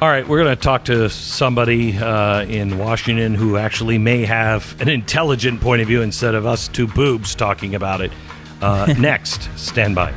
All 0.00 0.08
right, 0.08 0.26
we're 0.26 0.42
going 0.42 0.56
to 0.56 0.60
talk 0.60 0.84
to 0.86 1.08
somebody 1.10 1.96
uh, 1.96 2.44
in 2.46 2.78
Washington 2.78 3.34
who 3.34 3.56
actually 3.56 3.98
may 3.98 4.24
have 4.24 4.80
an 4.80 4.88
intelligent 4.88 5.60
point 5.60 5.82
of 5.82 5.88
view 5.88 6.02
instead 6.02 6.34
of 6.34 6.46
us 6.46 6.66
two 6.68 6.88
boobs 6.88 7.34
talking 7.34 7.74
about 7.74 8.00
it. 8.00 8.10
Uh, 8.60 8.94
next, 8.98 9.48
stand 9.56 9.94
by. 9.94 10.12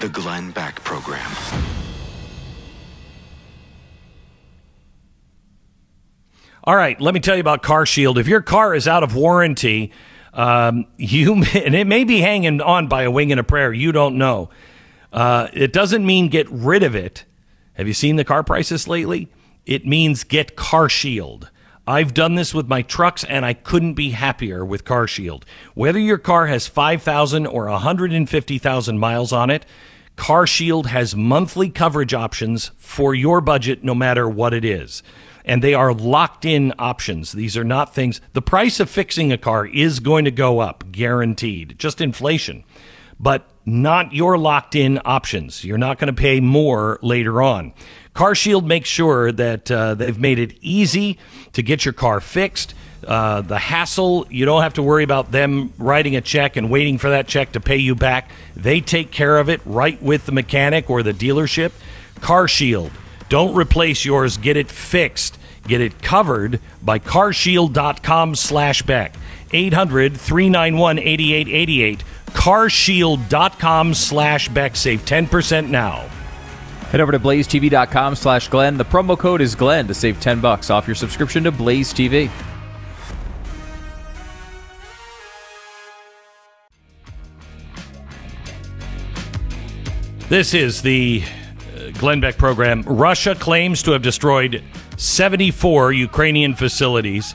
The 0.00 0.08
Glenn 0.10 0.50
Beck 0.50 0.84
Program. 0.84 1.30
All 6.66 6.74
right, 6.74 6.98
let 6.98 7.12
me 7.12 7.20
tell 7.20 7.36
you 7.36 7.42
about 7.42 7.62
Car 7.62 7.84
Shield. 7.84 8.16
If 8.16 8.26
your 8.26 8.40
car 8.40 8.74
is 8.74 8.88
out 8.88 9.02
of 9.02 9.14
warranty, 9.14 9.92
um, 10.32 10.86
you 10.96 11.34
may, 11.36 11.62
and 11.62 11.74
it 11.74 11.86
may 11.86 12.04
be 12.04 12.22
hanging 12.22 12.62
on 12.62 12.88
by 12.88 13.02
a 13.02 13.10
wing 13.10 13.30
and 13.30 13.38
a 13.38 13.44
prayer. 13.44 13.70
You 13.70 13.92
don't 13.92 14.16
know. 14.16 14.48
Uh, 15.12 15.48
it 15.52 15.74
doesn't 15.74 16.06
mean 16.06 16.28
get 16.28 16.50
rid 16.50 16.82
of 16.82 16.94
it. 16.94 17.26
Have 17.74 17.86
you 17.86 17.92
seen 17.92 18.16
the 18.16 18.24
car 18.24 18.42
prices 18.42 18.88
lately? 18.88 19.28
It 19.66 19.86
means 19.86 20.24
get 20.24 20.56
Car 20.56 20.88
Shield. 20.88 21.50
I've 21.86 22.14
done 22.14 22.34
this 22.34 22.54
with 22.54 22.66
my 22.66 22.80
trucks, 22.80 23.24
and 23.24 23.44
I 23.44 23.52
couldn't 23.52 23.92
be 23.92 24.10
happier 24.10 24.64
with 24.64 24.86
Car 24.86 25.06
Shield. 25.06 25.44
Whether 25.74 25.98
your 25.98 26.16
car 26.16 26.46
has 26.46 26.66
5,000 26.66 27.46
or 27.46 27.68
150,000 27.68 28.98
miles 28.98 29.34
on 29.34 29.50
it, 29.50 29.66
Car 30.16 30.46
Shield 30.46 30.86
has 30.86 31.14
monthly 31.14 31.68
coverage 31.68 32.14
options 32.14 32.70
for 32.76 33.14
your 33.14 33.42
budget, 33.42 33.84
no 33.84 33.94
matter 33.94 34.26
what 34.26 34.54
it 34.54 34.64
is. 34.64 35.02
And 35.44 35.62
they 35.62 35.74
are 35.74 35.92
locked 35.92 36.44
in 36.44 36.72
options. 36.78 37.32
These 37.32 37.56
are 37.56 37.64
not 37.64 37.94
things. 37.94 38.20
The 38.32 38.42
price 38.42 38.80
of 38.80 38.88
fixing 38.88 39.32
a 39.32 39.38
car 39.38 39.66
is 39.66 40.00
going 40.00 40.24
to 40.24 40.30
go 40.30 40.60
up, 40.60 40.84
guaranteed, 40.90 41.78
just 41.78 42.00
inflation, 42.00 42.64
but 43.20 43.46
not 43.66 44.12
your 44.12 44.38
locked 44.38 44.74
in 44.74 45.00
options. 45.04 45.64
You're 45.64 45.78
not 45.78 45.98
going 45.98 46.14
to 46.14 46.20
pay 46.20 46.40
more 46.40 46.98
later 47.02 47.42
on. 47.42 47.72
CarShield 48.14 48.64
makes 48.64 48.88
sure 48.88 49.32
that 49.32 49.70
uh, 49.70 49.94
they've 49.94 50.18
made 50.18 50.38
it 50.38 50.56
easy 50.60 51.18
to 51.52 51.62
get 51.62 51.84
your 51.84 51.94
car 51.94 52.20
fixed. 52.20 52.74
Uh, 53.06 53.40
the 53.40 53.58
hassle, 53.58 54.26
you 54.30 54.44
don't 54.44 54.62
have 54.62 54.74
to 54.74 54.82
worry 54.82 55.04
about 55.04 55.30
them 55.30 55.72
writing 55.78 56.16
a 56.16 56.20
check 56.20 56.56
and 56.56 56.70
waiting 56.70 56.96
for 56.96 57.10
that 57.10 57.26
check 57.26 57.52
to 57.52 57.60
pay 57.60 57.76
you 57.76 57.94
back. 57.94 58.30
They 58.56 58.80
take 58.80 59.10
care 59.10 59.38
of 59.38 59.48
it 59.48 59.60
right 59.64 60.00
with 60.02 60.26
the 60.26 60.32
mechanic 60.32 60.88
or 60.88 61.02
the 61.02 61.12
dealership. 61.12 61.72
CarShield. 62.20 62.90
Don't 63.34 63.56
replace 63.56 64.04
yours. 64.04 64.36
Get 64.36 64.56
it 64.56 64.70
fixed. 64.70 65.40
Get 65.66 65.80
it 65.80 66.00
covered 66.00 66.60
by 66.80 67.00
carshield.com 67.00 68.36
slash 68.36 68.82
Beck. 68.82 69.16
800 69.52 70.16
391 70.16 71.00
8888. 71.00 72.04
Carshield.com 72.26 73.94
slash 73.94 74.48
Beck. 74.50 74.76
Save 74.76 75.04
10% 75.04 75.68
now. 75.68 76.08
Head 76.92 77.00
over 77.00 77.10
to 77.10 77.18
blazetv.com 77.18 78.14
slash 78.14 78.46
Glenn. 78.46 78.76
The 78.76 78.84
promo 78.84 79.18
code 79.18 79.40
is 79.40 79.56
Glenn 79.56 79.88
to 79.88 79.94
save 79.94 80.20
10 80.20 80.40
bucks 80.40 80.70
off 80.70 80.86
your 80.86 80.94
subscription 80.94 81.42
to 81.42 81.50
Blaze 81.50 81.92
TV. 81.92 82.30
This 90.28 90.54
is 90.54 90.82
the 90.82 91.24
Glenn 92.04 92.20
Beck 92.20 92.36
program. 92.36 92.82
Russia 92.82 93.34
claims 93.34 93.82
to 93.82 93.92
have 93.92 94.02
destroyed 94.02 94.62
74 94.98 95.94
Ukrainian 95.94 96.54
facilities, 96.54 97.34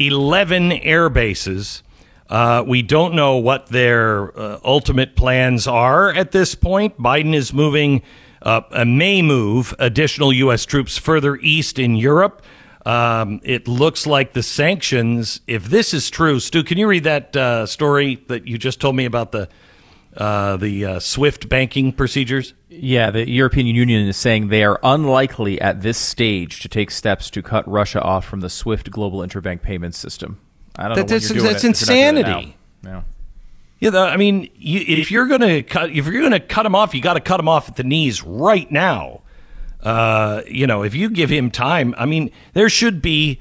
11 0.00 0.72
air 0.72 1.08
bases. 1.08 1.84
Uh, 2.28 2.64
we 2.66 2.82
don't 2.82 3.14
know 3.14 3.36
what 3.36 3.66
their 3.66 4.36
uh, 4.36 4.58
ultimate 4.64 5.14
plans 5.14 5.68
are 5.68 6.12
at 6.12 6.32
this 6.32 6.56
point. 6.56 6.98
Biden 6.98 7.32
is 7.32 7.52
moving, 7.52 8.02
uh, 8.42 8.62
uh, 8.72 8.84
may 8.84 9.22
move 9.22 9.72
additional 9.78 10.32
U.S. 10.32 10.66
troops 10.66 10.98
further 10.98 11.36
east 11.36 11.78
in 11.78 11.94
Europe. 11.94 12.42
Um, 12.84 13.40
it 13.44 13.68
looks 13.68 14.04
like 14.04 14.32
the 14.32 14.42
sanctions, 14.42 15.42
if 15.46 15.66
this 15.66 15.94
is 15.94 16.10
true, 16.10 16.40
Stu, 16.40 16.64
can 16.64 16.76
you 16.76 16.88
read 16.88 17.04
that 17.04 17.36
uh, 17.36 17.66
story 17.66 18.24
that 18.26 18.48
you 18.48 18.58
just 18.58 18.80
told 18.80 18.96
me 18.96 19.04
about 19.04 19.30
the 19.30 19.48
uh, 20.16 20.56
the 20.56 20.84
uh, 20.84 20.98
SWIFT 21.00 21.48
banking 21.48 21.92
procedures? 21.92 22.54
Yeah, 22.68 23.10
the 23.10 23.28
European 23.28 23.66
Union 23.66 24.06
is 24.08 24.16
saying 24.16 24.48
they 24.48 24.64
are 24.64 24.78
unlikely 24.82 25.60
at 25.60 25.82
this 25.82 25.98
stage 25.98 26.60
to 26.60 26.68
take 26.68 26.90
steps 26.90 27.30
to 27.30 27.42
cut 27.42 27.66
Russia 27.68 28.00
off 28.02 28.24
from 28.24 28.40
the 28.40 28.50
SWIFT 28.50 28.90
global 28.90 29.20
interbank 29.20 29.62
payment 29.62 29.94
system. 29.94 30.38
I 30.76 30.88
don't 30.88 30.96
That- 30.96 31.02
know 31.02 31.06
that's- 31.06 31.28
you're 31.30 31.38
doing 31.38 31.52
that's 31.52 31.64
it 31.64 31.68
insanity. 31.68 32.56
Yeah. 32.84 33.02
Yeah, 33.80 33.98
I 33.98 34.16
mean, 34.16 34.48
you, 34.56 34.80
if 34.86 35.10
you're 35.10 35.26
gonna 35.26 35.62
cut, 35.64 35.90
if 35.90 36.06
you're 36.06 36.22
gonna 36.22 36.38
cut 36.38 36.64
him 36.64 36.74
off, 36.76 36.94
you 36.94 37.00
got 37.02 37.14
to 37.14 37.20
cut 37.20 37.40
him 37.40 37.48
off 37.48 37.68
at 37.68 37.74
the 37.76 37.82
knees 37.82 38.22
right 38.22 38.70
now. 38.70 39.22
Uh, 39.82 40.42
you 40.46 40.68
know, 40.68 40.84
if 40.84 40.94
you 40.94 41.10
give 41.10 41.30
him 41.30 41.50
time, 41.50 41.92
I 41.98 42.06
mean, 42.06 42.30
there 42.52 42.68
should 42.68 43.02
be, 43.02 43.40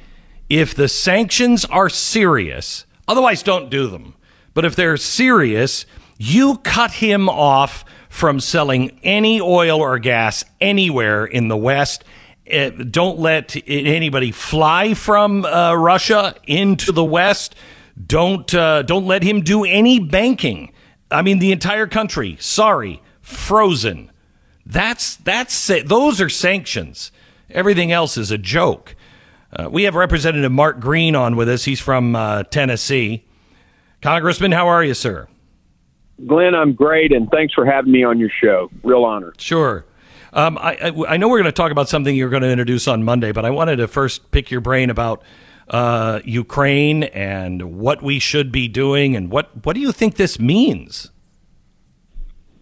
if 0.49 0.73
the 0.73 0.87
sanctions 0.87 1.63
are 1.65 1.89
serious, 1.89 2.85
otherwise 3.07 3.43
don't 3.43 3.69
do 3.69 3.85
them. 3.87 4.15
But 4.55 4.65
if 4.65 4.75
they're 4.75 4.97
serious, 4.97 5.85
you 6.21 6.57
cut 6.59 6.91
him 6.91 7.27
off 7.27 7.83
from 8.07 8.39
selling 8.39 8.99
any 9.01 9.41
oil 9.41 9.79
or 9.79 9.97
gas 9.97 10.45
anywhere 10.59 11.25
in 11.25 11.47
the 11.47 11.57
West. 11.57 12.03
Uh, 12.51 12.69
don't 12.69 13.17
let 13.17 13.55
anybody 13.67 14.31
fly 14.31 14.93
from 14.93 15.45
uh, 15.45 15.73
Russia 15.73 16.35
into 16.45 16.91
the 16.91 17.03
West. 17.03 17.55
Don't 18.05 18.53
uh, 18.53 18.83
don't 18.83 19.07
let 19.07 19.23
him 19.23 19.41
do 19.41 19.63
any 19.63 19.99
banking. 19.99 20.71
I 21.09 21.23
mean, 21.23 21.39
the 21.39 21.51
entire 21.51 21.87
country. 21.87 22.37
Sorry, 22.39 23.01
frozen. 23.21 24.11
That's 24.65 25.15
that's 25.15 25.71
those 25.85 26.21
are 26.21 26.29
sanctions. 26.29 27.11
Everything 27.49 27.91
else 27.91 28.15
is 28.15 28.29
a 28.29 28.37
joke. 28.37 28.95
Uh, 29.51 29.69
we 29.71 29.83
have 29.83 29.95
Representative 29.95 30.51
Mark 30.51 30.79
Green 30.79 31.15
on 31.15 31.35
with 31.35 31.49
us. 31.49 31.65
He's 31.65 31.79
from 31.79 32.15
uh, 32.15 32.43
Tennessee. 32.43 33.25
Congressman, 34.01 34.51
how 34.51 34.67
are 34.67 34.83
you, 34.83 34.93
sir? 34.93 35.27
Glenn, 36.27 36.55
I'm 36.55 36.73
great, 36.73 37.11
and 37.13 37.29
thanks 37.29 37.53
for 37.53 37.65
having 37.65 37.91
me 37.91 38.03
on 38.03 38.19
your 38.19 38.29
show. 38.29 38.69
Real 38.83 39.03
honor. 39.03 39.33
Sure. 39.37 39.85
Um, 40.33 40.57
I, 40.57 40.77
I, 40.81 41.13
I 41.13 41.17
know 41.17 41.27
we're 41.27 41.39
going 41.39 41.45
to 41.45 41.51
talk 41.51 41.71
about 41.71 41.89
something 41.89 42.15
you're 42.15 42.29
going 42.29 42.43
to 42.43 42.49
introduce 42.49 42.87
on 42.87 43.03
Monday, 43.03 43.31
but 43.31 43.43
I 43.43 43.49
wanted 43.49 43.77
to 43.77 43.87
first 43.87 44.31
pick 44.31 44.49
your 44.49 44.61
brain 44.61 44.89
about 44.89 45.21
uh, 45.69 46.19
Ukraine 46.23 47.03
and 47.03 47.79
what 47.79 48.01
we 48.01 48.19
should 48.19 48.51
be 48.51 48.67
doing, 48.67 49.15
and 49.15 49.29
what 49.29 49.65
what 49.65 49.73
do 49.73 49.79
you 49.79 49.91
think 49.91 50.15
this 50.15 50.39
means? 50.39 51.11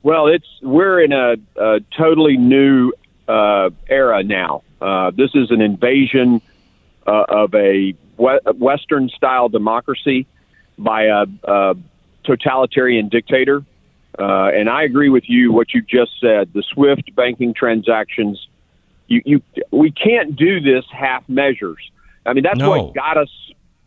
Well, 0.04 0.28
it's 0.28 0.48
we're 0.62 1.02
in 1.02 1.12
a, 1.12 1.36
a 1.58 1.80
totally 1.98 2.38
new 2.38 2.92
uh, 3.28 3.70
era 3.88 4.24
now. 4.24 4.64
Uh, 4.82 5.12
this 5.12 5.32
is 5.34 5.52
an 5.52 5.62
invasion 5.62 6.42
uh, 7.06 7.26
of 7.28 7.54
a 7.54 7.94
Western 8.18 9.10
style 9.10 9.50
democracy 9.50 10.26
by 10.78 11.04
a, 11.04 11.26
a 11.44 11.76
totalitarian 12.30 13.10
dictator. 13.10 13.64
Uh, 14.18 14.50
and 14.54 14.70
I 14.70 14.84
agree 14.84 15.10
with 15.10 15.24
you 15.28 15.52
what 15.52 15.74
you 15.74 15.82
just 15.82 16.12
said. 16.20 16.52
The 16.54 16.64
SWIFT 16.74 17.16
banking 17.16 17.54
transactions, 17.54 18.48
you, 19.08 19.22
you 19.26 19.42
we 19.72 19.92
can't 19.92 20.36
do 20.36 20.60
this 20.60 20.86
half 20.92 21.28
measures. 21.30 21.80
I 22.26 22.34
mean, 22.34 22.44
that's 22.44 22.60
No. 22.60 22.70
what 22.70 22.96
got 22.96 23.18
us. 23.18 23.30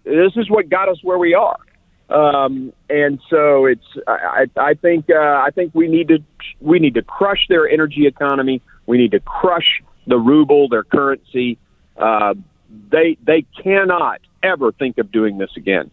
This 0.04 0.32
is 0.36 0.48
what 0.50 0.68
got 0.68 0.88
us 0.88 0.98
where 1.02 1.18
we 1.18 1.34
are. 1.34 1.58
Um, 2.08 2.72
and 2.90 3.20
so 3.30 3.66
it's 3.66 3.86
I, 4.06 4.46
I 4.56 4.60
I 4.70 4.74
think 4.74 5.08
uh, 5.10 5.18
I 5.46 5.50
think 5.54 5.74
we 5.74 5.88
need 5.88 6.08
to 6.08 6.18
we 6.60 6.78
need 6.78 6.94
to 6.94 7.02
crush 7.02 7.46
their 7.48 7.68
energy 7.68 8.06
economy. 8.06 8.60
We 8.86 8.98
need 8.98 9.12
to 9.12 9.20
crush 9.20 9.82
the 10.06 10.18
ruble, 10.18 10.68
their 10.68 10.84
currency. 10.84 11.58
Uh, 11.96 12.34
they 12.90 13.16
they 13.24 13.44
cannot 13.62 14.20
ever 14.42 14.72
think 14.72 14.98
of 14.98 15.12
doing 15.12 15.38
this 15.38 15.50
again. 15.56 15.90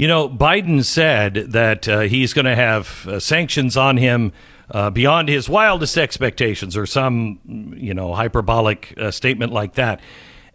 You 0.00 0.08
know, 0.08 0.30
Biden 0.30 0.82
said 0.82 1.34
that 1.34 1.86
uh, 1.86 2.00
he's 2.00 2.32
going 2.32 2.46
to 2.46 2.56
have 2.56 3.06
uh, 3.06 3.20
sanctions 3.20 3.76
on 3.76 3.98
him 3.98 4.32
uh, 4.70 4.88
beyond 4.88 5.28
his 5.28 5.46
wildest 5.46 5.98
expectations, 5.98 6.74
or 6.74 6.86
some 6.86 7.38
you 7.76 7.92
know 7.92 8.14
hyperbolic 8.14 8.94
uh, 8.96 9.10
statement 9.10 9.52
like 9.52 9.74
that. 9.74 10.00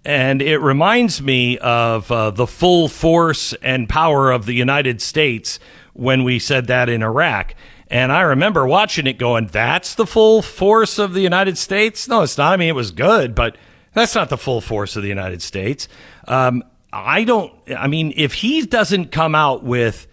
And 0.04 0.42
it 0.42 0.58
reminds 0.58 1.22
me 1.22 1.60
of 1.60 2.12
uh, 2.12 2.32
the 2.32 2.48
full 2.48 2.88
force 2.88 3.54
and 3.62 3.88
power 3.88 4.32
of 4.32 4.48
the 4.48 4.54
United 4.54 5.00
States 5.00 5.60
when 5.94 6.24
we 6.24 6.40
said 6.40 6.66
that 6.66 6.90
in 6.90 7.04
Iraq. 7.04 7.54
And 7.88 8.12
I 8.12 8.22
remember 8.22 8.66
watching 8.66 9.06
it 9.06 9.20
going, 9.20 9.46
that's 9.46 9.94
the 9.94 10.08
full 10.08 10.42
force 10.42 10.98
of 10.98 11.14
the 11.14 11.22
United 11.22 11.60
States? 11.60 12.08
No, 12.08 12.24
it's 12.24 12.40
not. 12.40 12.52
I 12.52 12.58
mean, 12.58 12.70
it 12.70 12.76
was 12.76 12.90
good, 12.90 13.36
but 13.36 13.60
that's 13.94 14.16
not 14.16 14.30
the 14.30 14.40
full 14.40 14.60
force 14.60 14.96
of 14.96 15.04
the 15.04 15.10
United 15.10 15.44
States. 15.44 15.88
Um, 16.28 16.64
I 16.96 17.26
don't, 17.26 17.54
I 17.78 17.88
mean, 17.88 18.14
if 18.16 18.34
he 18.34 18.66
doesn't 18.66 19.12
come 19.12 19.36
out 19.36 19.64
with 19.64 20.08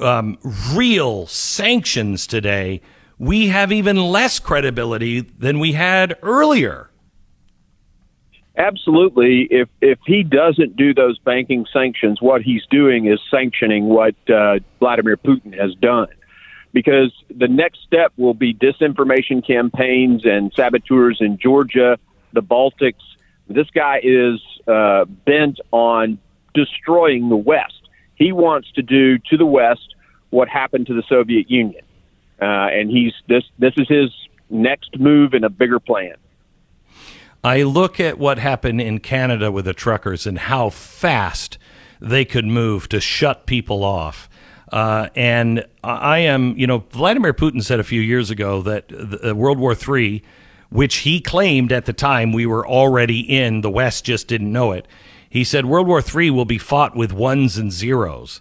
um, 0.00 0.36
real 0.74 1.26
sanctions 1.26 2.26
today, 2.26 2.82
we 3.18 3.48
have 3.48 3.72
even 3.72 3.96
less 3.96 4.38
credibility 4.38 5.20
than 5.20 5.58
we 5.60 5.72
had 5.72 6.18
earlier. 6.22 6.90
Absolutely. 8.56 9.48
If 9.50 9.68
if 9.80 9.98
he 10.06 10.22
doesn't 10.22 10.76
do 10.76 10.92
those 10.92 11.18
banking 11.20 11.64
sanctions, 11.72 12.20
what 12.20 12.42
he's 12.42 12.66
doing 12.70 13.06
is 13.06 13.18
sanctioning 13.30 13.86
what 13.86 14.14
uh, 14.28 14.58
Vladimir 14.78 15.16
Putin 15.16 15.58
has 15.58 15.74
done. 15.76 16.08
Because 16.72 17.12
the 17.34 17.48
next 17.48 17.80
step 17.86 18.12
will 18.18 18.34
be 18.34 18.52
disinformation 18.52 19.44
campaigns 19.44 20.26
and 20.26 20.52
saboteurs 20.54 21.18
in 21.20 21.38
Georgia, 21.38 21.98
the 22.34 22.42
Baltics. 22.42 23.00
This 23.50 23.68
guy 23.74 24.00
is 24.02 24.40
uh, 24.68 25.04
bent 25.04 25.58
on 25.72 26.18
destroying 26.54 27.28
the 27.28 27.36
West. 27.36 27.88
He 28.14 28.32
wants 28.32 28.70
to 28.72 28.82
do 28.82 29.18
to 29.18 29.36
the 29.36 29.46
West 29.46 29.94
what 30.30 30.48
happened 30.48 30.86
to 30.86 30.94
the 30.94 31.02
Soviet 31.08 31.50
Union, 31.50 31.84
uh, 32.40 32.44
and 32.44 32.88
he's 32.88 33.12
this. 33.28 33.42
This 33.58 33.74
is 33.76 33.88
his 33.88 34.10
next 34.48 34.98
move 34.98 35.34
in 35.34 35.42
a 35.42 35.50
bigger 35.50 35.80
plan. 35.80 36.14
I 37.42 37.62
look 37.62 37.98
at 37.98 38.18
what 38.18 38.38
happened 38.38 38.80
in 38.80 39.00
Canada 39.00 39.50
with 39.50 39.64
the 39.64 39.74
truckers 39.74 40.26
and 40.26 40.38
how 40.38 40.70
fast 40.70 41.58
they 42.00 42.24
could 42.24 42.44
move 42.44 42.88
to 42.90 43.00
shut 43.00 43.46
people 43.46 43.82
off. 43.82 44.28
Uh, 44.70 45.08
and 45.16 45.64
I 45.82 46.18
am, 46.18 46.56
you 46.56 46.66
know, 46.66 46.84
Vladimir 46.90 47.32
Putin 47.32 47.62
said 47.62 47.80
a 47.80 47.84
few 47.84 48.00
years 48.00 48.30
ago 48.30 48.62
that 48.62 48.88
the, 48.88 49.34
World 49.34 49.58
War 49.58 49.74
III, 49.74 50.22
which 50.70 50.98
he 50.98 51.20
claimed 51.20 51.72
at 51.72 51.84
the 51.84 51.92
time 51.92 52.32
we 52.32 52.46
were 52.46 52.66
already 52.66 53.20
in, 53.20 53.60
the 53.60 53.70
West 53.70 54.04
just 54.04 54.28
didn't 54.28 54.52
know 54.52 54.72
it. 54.72 54.86
He 55.28 55.44
said 55.44 55.66
World 55.66 55.86
War 55.86 56.02
III 56.02 56.30
will 56.30 56.44
be 56.44 56.58
fought 56.58 56.96
with 56.96 57.12
ones 57.12 57.56
and 57.56 57.70
zeros. 57.70 58.40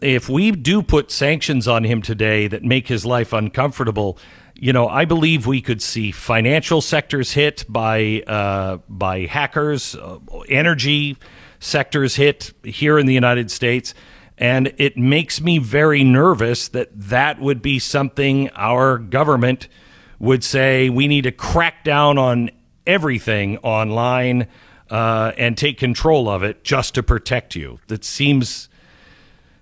If 0.00 0.28
we 0.28 0.52
do 0.52 0.82
put 0.82 1.10
sanctions 1.10 1.66
on 1.66 1.82
him 1.82 2.02
today 2.02 2.46
that 2.46 2.62
make 2.62 2.86
his 2.86 3.04
life 3.04 3.32
uncomfortable, 3.32 4.18
you 4.54 4.72
know, 4.72 4.88
I 4.88 5.04
believe 5.04 5.46
we 5.46 5.60
could 5.60 5.82
see 5.82 6.12
financial 6.12 6.80
sectors 6.80 7.32
hit 7.32 7.64
by 7.68 8.22
uh, 8.26 8.78
by 8.88 9.26
hackers, 9.26 9.96
uh, 9.96 10.18
energy 10.48 11.16
sectors 11.60 12.16
hit 12.16 12.52
here 12.62 12.98
in 12.98 13.06
the 13.06 13.14
United 13.14 13.50
States, 13.50 13.94
and 14.36 14.72
it 14.78 14.96
makes 14.96 15.40
me 15.40 15.58
very 15.58 16.04
nervous 16.04 16.68
that 16.68 16.88
that 16.92 17.40
would 17.40 17.62
be 17.62 17.80
something 17.80 18.50
our 18.50 18.98
government 18.98 19.68
would 20.18 20.42
say 20.42 20.88
we 20.88 21.08
need 21.08 21.22
to 21.22 21.32
crack 21.32 21.84
down 21.84 22.18
on 22.18 22.50
everything 22.86 23.58
online 23.58 24.46
uh, 24.90 25.32
and 25.36 25.56
take 25.56 25.78
control 25.78 26.28
of 26.28 26.42
it 26.42 26.64
just 26.64 26.94
to 26.94 27.02
protect 27.02 27.54
you. 27.54 27.78
That 27.88 28.04
seems 28.04 28.68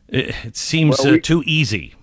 it, 0.09 0.35
it 0.45 0.57
seems 0.57 0.99
well, 0.99 1.13
we- 1.13 1.19
uh, 1.19 1.23
too 1.23 1.43
easy. 1.47 1.95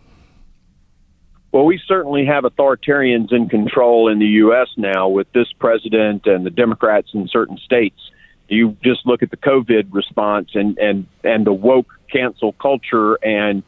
Well, 1.52 1.66
we 1.66 1.80
certainly 1.88 2.26
have 2.26 2.46
authoritarians 2.46 3.32
in 3.32 3.48
control 3.48 4.12
in 4.12 4.18
the 4.18 4.26
U.S. 4.26 4.70
now 4.76 5.08
with 5.08 5.32
this 5.34 5.54
president 5.60 6.26
and 6.26 6.44
the 6.44 6.50
Democrats 6.50 7.12
in 7.14 7.28
certain 7.28 7.60
states. 7.60 8.00
You 8.48 8.76
just 8.84 9.06
look 9.06 9.22
at 9.22 9.30
the 9.30 9.38
COVID 9.38 9.94
response 9.94 10.50
and 10.56 10.78
and 10.80 11.06
and 11.24 11.46
the 11.46 11.54
woke 11.54 11.94
cancel 12.12 12.54
culture, 12.54 13.16
and 13.24 13.62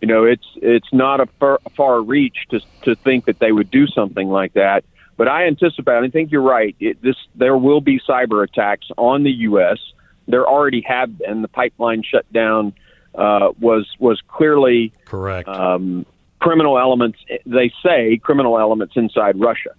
you 0.00 0.08
know 0.08 0.24
it's 0.24 0.46
it's 0.56 0.92
not 0.92 1.20
a 1.20 1.26
far, 1.38 1.60
far 1.76 2.00
reach 2.02 2.36
to 2.50 2.60
to 2.82 2.94
think 2.96 3.26
that 3.26 3.38
they 3.38 3.52
would 3.52 3.70
do 3.70 3.86
something 3.86 4.28
like 4.28 4.54
that. 4.54 4.84
But 5.16 5.28
I 5.28 5.46
anticipate. 5.46 5.92
I 5.92 6.08
think 6.08 6.32
you're 6.32 6.42
right. 6.42 6.74
It, 6.80 7.00
this 7.00 7.16
there 7.34 7.56
will 7.56 7.80
be 7.80 8.00
cyber 8.00 8.42
attacks 8.44 8.88
on 8.98 9.22
the 9.22 9.30
U.S. 9.30 9.78
There 10.26 10.46
already 10.46 10.82
have 10.82 11.18
been. 11.18 11.42
The 11.42 11.48
pipeline 11.48 12.02
shutdown 12.02 12.74
uh, 13.14 13.52
was 13.60 13.88
was 13.98 14.20
clearly 14.26 14.92
correct. 15.04 15.48
Um, 15.48 16.04
criminal 16.40 16.78
elements, 16.78 17.18
they 17.46 17.72
say 17.82 18.18
criminal 18.18 18.58
elements 18.58 18.94
inside 18.96 19.40
Russia. 19.40 19.70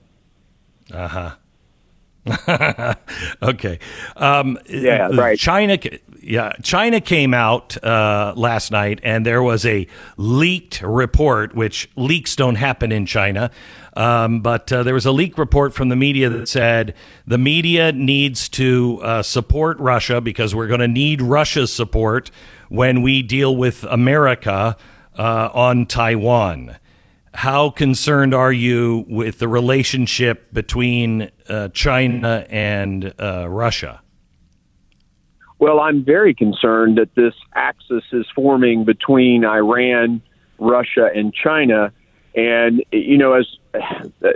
Uh 0.91 1.07
huh. 1.07 1.35
okay. 3.41 3.79
Um, 4.15 4.57
yeah, 4.67 5.09
right. 5.13 5.37
China, 5.37 5.77
yeah, 6.21 6.53
China 6.63 6.99
came 7.01 7.33
out 7.33 7.81
uh, 7.83 8.33
last 8.35 8.71
night, 8.71 8.99
and 9.03 9.25
there 9.25 9.43
was 9.43 9.65
a 9.65 9.87
leaked 10.17 10.81
report, 10.81 11.55
which 11.55 11.89
leaks 11.95 12.35
don't 12.35 12.55
happen 12.55 12.91
in 12.91 13.05
China. 13.05 13.51
Um, 13.95 14.41
but 14.41 14.71
uh, 14.73 14.83
there 14.83 14.93
was 14.93 15.05
a 15.05 15.11
leak 15.11 15.37
report 15.37 15.73
from 15.73 15.89
the 15.89 15.95
media 15.95 16.29
that 16.29 16.49
said 16.49 16.95
the 17.25 17.37
media 17.37 17.91
needs 17.91 18.49
to 18.49 18.99
uh, 19.03 19.23
support 19.23 19.79
Russia 19.79 20.19
because 20.19 20.53
we're 20.53 20.67
going 20.67 20.81
to 20.81 20.87
need 20.87 21.21
Russia's 21.21 21.71
support 21.71 22.29
when 22.67 23.01
we 23.01 23.21
deal 23.21 23.55
with 23.55 23.83
America 23.83 24.75
uh, 25.17 25.49
on 25.53 25.85
Taiwan. 25.85 26.77
How 27.35 27.69
concerned 27.69 28.33
are 28.33 28.51
you 28.51 29.05
with 29.09 29.39
the 29.39 29.47
relationship 29.47 30.53
between 30.53 31.29
uh, 31.49 31.67
China 31.69 32.45
and 32.49 33.13
uh, 33.19 33.49
Russia? 33.49 34.01
Well, 35.59 35.79
I'm 35.79 36.03
very 36.03 36.33
concerned 36.33 36.97
that 36.97 37.13
this 37.15 37.33
axis 37.53 38.03
is 38.11 38.25
forming 38.33 38.85
between 38.85 39.45
Iran, 39.45 40.21
Russia, 40.59 41.09
and 41.13 41.33
China. 41.33 41.91
And, 42.35 42.83
you 42.91 43.17
know, 43.17 43.33
as 43.33 43.47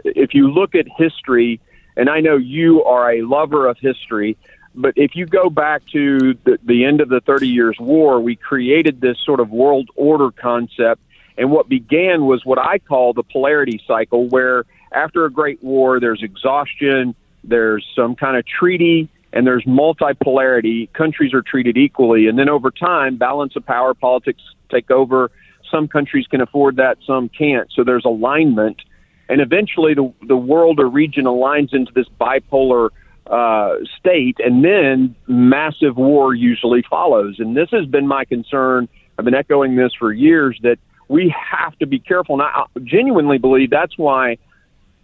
if 0.04 0.34
you 0.34 0.50
look 0.50 0.76
at 0.76 0.86
history, 0.98 1.60
and 1.96 2.10
I 2.10 2.20
know 2.20 2.38
you 2.38 2.84
are 2.84 3.12
a 3.14 3.22
lover 3.22 3.68
of 3.68 3.78
history, 3.80 4.38
but 4.76 4.94
if 4.96 5.16
you 5.16 5.26
go 5.26 5.50
back 5.50 5.82
to 5.94 6.36
the, 6.46 6.60
the 6.64 6.86
end 6.86 7.02
of 7.02 7.10
the 7.10 7.22
30 7.22 7.48
Years' 7.48 7.78
War, 7.80 8.20
we 8.20 8.36
created 8.36 9.02
this 9.02 9.18
sort 9.26 9.40
of 9.40 9.50
world 9.50 9.90
order 9.96 10.32
concept. 10.32 11.02
And 11.40 11.50
what 11.52 11.70
began 11.70 12.26
was 12.26 12.44
what 12.44 12.60
I 12.60 12.80
call 12.80 13.14
the 13.14 13.24
polarity 13.24 13.82
cycle, 13.88 14.28
where 14.28 14.66
after 14.92 15.24
a 15.24 15.32
great 15.32 15.64
war, 15.64 16.02
there's 16.02 16.22
exhaustion, 16.22 17.16
there's 17.46 17.88
some 17.96 18.18
kind 18.18 18.36
of 18.36 18.46
treaty, 18.46 19.08
and 19.32 19.48
there's 19.48 19.64
multipolarity. 19.64 20.92
Countries 20.92 21.34
are 21.34 21.42
treated 21.42 21.78
equally. 21.78 22.28
And 22.28 22.38
then 22.38 22.50
over 22.50 22.72
time, 22.72 23.16
balance 23.16 23.56
of 23.56 23.66
power 23.66 23.94
politics 23.94 24.42
take 24.70 24.92
over. 24.92 25.32
Some 25.72 25.88
countries 25.88 26.28
can 26.28 26.42
afford 26.42 26.76
that, 26.76 26.98
some 27.08 27.30
can't. 27.30 27.72
So 27.74 27.86
there's 27.86 28.04
alignment. 28.04 28.82
And 29.30 29.40
eventually, 29.40 29.94
the, 29.94 30.12
the 30.28 30.36
world 30.36 30.82
or 30.82 30.90
region 30.90 31.24
aligns 31.24 31.74
into 31.74 31.94
this 31.94 32.08
bipolar 32.20 32.90
uh, 33.28 33.76
state, 33.98 34.38
and 34.40 34.66
then 34.66 35.16
massive 35.28 35.96
war 35.96 36.34
usually 36.34 36.84
follows. 36.90 37.36
And 37.40 37.56
this 37.56 37.70
has 37.72 37.86
been 37.86 38.08
my 38.08 38.26
concern. 38.26 38.90
I've 39.18 39.24
been 39.24 39.36
echoing 39.36 39.78
this 39.78 39.94
for 39.98 40.12
years 40.12 40.60
that 40.64 40.80
we 41.10 41.36
have 41.52 41.78
to 41.80 41.86
be 41.86 42.00
careful. 42.00 42.40
And 42.40 42.44
I 42.44 42.66
genuinely 42.84 43.38
believe 43.38 43.70
that's 43.70 43.98
why 43.98 44.38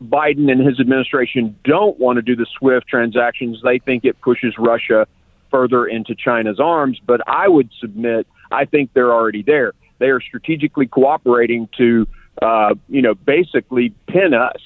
Biden 0.01 0.49
and 0.49 0.65
his 0.65 0.79
administration 0.79 1.57
don't 1.65 1.99
want 1.99 2.15
to 2.17 2.21
do 2.21 2.35
the 2.35 2.45
SWIFT 2.57 2.87
transactions. 2.87 3.59
They 3.63 3.79
think 3.79 4.05
it 4.05 4.19
pushes 4.21 4.53
Russia 4.57 5.07
further 5.51 5.85
into 5.85 6.15
China's 6.15 6.59
arms. 6.59 7.01
But 7.05 7.21
I 7.27 7.47
would 7.49 7.69
submit, 7.81 8.27
I 8.51 8.65
think 8.65 8.91
they're 8.93 9.13
already 9.13 9.41
there. 9.41 9.73
They 9.99 10.07
are 10.07 10.21
strategically 10.21 10.87
cooperating 10.87 11.67
to, 11.77 12.07
uh, 12.41 12.75
you 12.87 13.01
know, 13.01 13.15
basically 13.15 13.93
pin 14.07 14.33
us. 14.33 14.61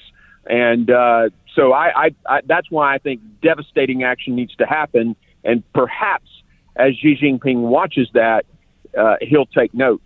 And 0.46 0.90
uh, 0.90 1.30
so 1.54 1.72
I, 1.72 2.06
I, 2.06 2.10
I, 2.28 2.40
that's 2.44 2.70
why 2.70 2.94
I 2.94 2.98
think 2.98 3.20
devastating 3.42 4.02
action 4.02 4.34
needs 4.34 4.54
to 4.56 4.66
happen, 4.66 5.16
and 5.44 5.62
perhaps 5.72 6.28
as 6.76 6.96
Xi 6.96 7.16
Jinping 7.16 7.60
watches 7.60 8.08
that, 8.14 8.46
uh, 8.96 9.16
he'll 9.20 9.46
take 9.46 9.74
note. 9.74 10.00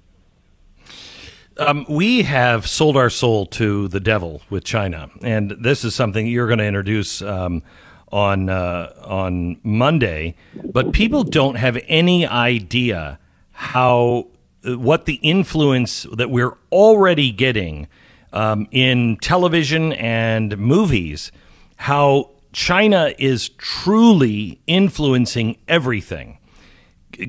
Um, 1.56 1.86
we 1.88 2.22
have 2.22 2.66
sold 2.66 2.96
our 2.96 3.10
soul 3.10 3.46
to 3.46 3.86
the 3.88 4.00
devil 4.00 4.42
with 4.50 4.64
China, 4.64 5.08
and 5.22 5.52
this 5.52 5.84
is 5.84 5.94
something 5.94 6.26
you're 6.26 6.48
going 6.48 6.58
to 6.58 6.64
introduce 6.64 7.22
um, 7.22 7.62
on 8.10 8.48
uh, 8.48 8.92
on 9.04 9.60
Monday. 9.62 10.34
But 10.64 10.92
people 10.92 11.22
don't 11.22 11.54
have 11.54 11.78
any 11.86 12.26
idea 12.26 13.20
how 13.52 14.26
what 14.64 15.04
the 15.04 15.14
influence 15.22 16.06
that 16.12 16.30
we're 16.30 16.56
already 16.72 17.30
getting 17.30 17.86
um, 18.32 18.66
in 18.72 19.16
television 19.18 19.92
and 19.92 20.58
movies, 20.58 21.30
how 21.76 22.30
China 22.52 23.14
is 23.18 23.50
truly 23.50 24.60
influencing 24.66 25.56
everything. 25.68 26.38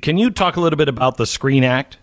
Can 0.02 0.18
you 0.18 0.32
talk 0.32 0.56
a 0.56 0.62
little 0.62 0.78
bit 0.78 0.90
about 0.90 1.18
the 1.18 1.28
Screen 1.28 1.64
Act? 1.64 1.98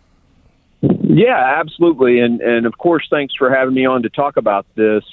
Yeah, 1.15 1.57
absolutely. 1.59 2.21
And, 2.21 2.41
and 2.41 2.65
of 2.65 2.79
course, 2.79 3.07
thanks 3.11 3.35
for 3.37 3.55
having 3.55 3.75
me 3.75 3.85
on 3.85 4.03
to 4.03 4.09
talk 4.09 4.39
about 4.39 4.65
this. 4.77 5.05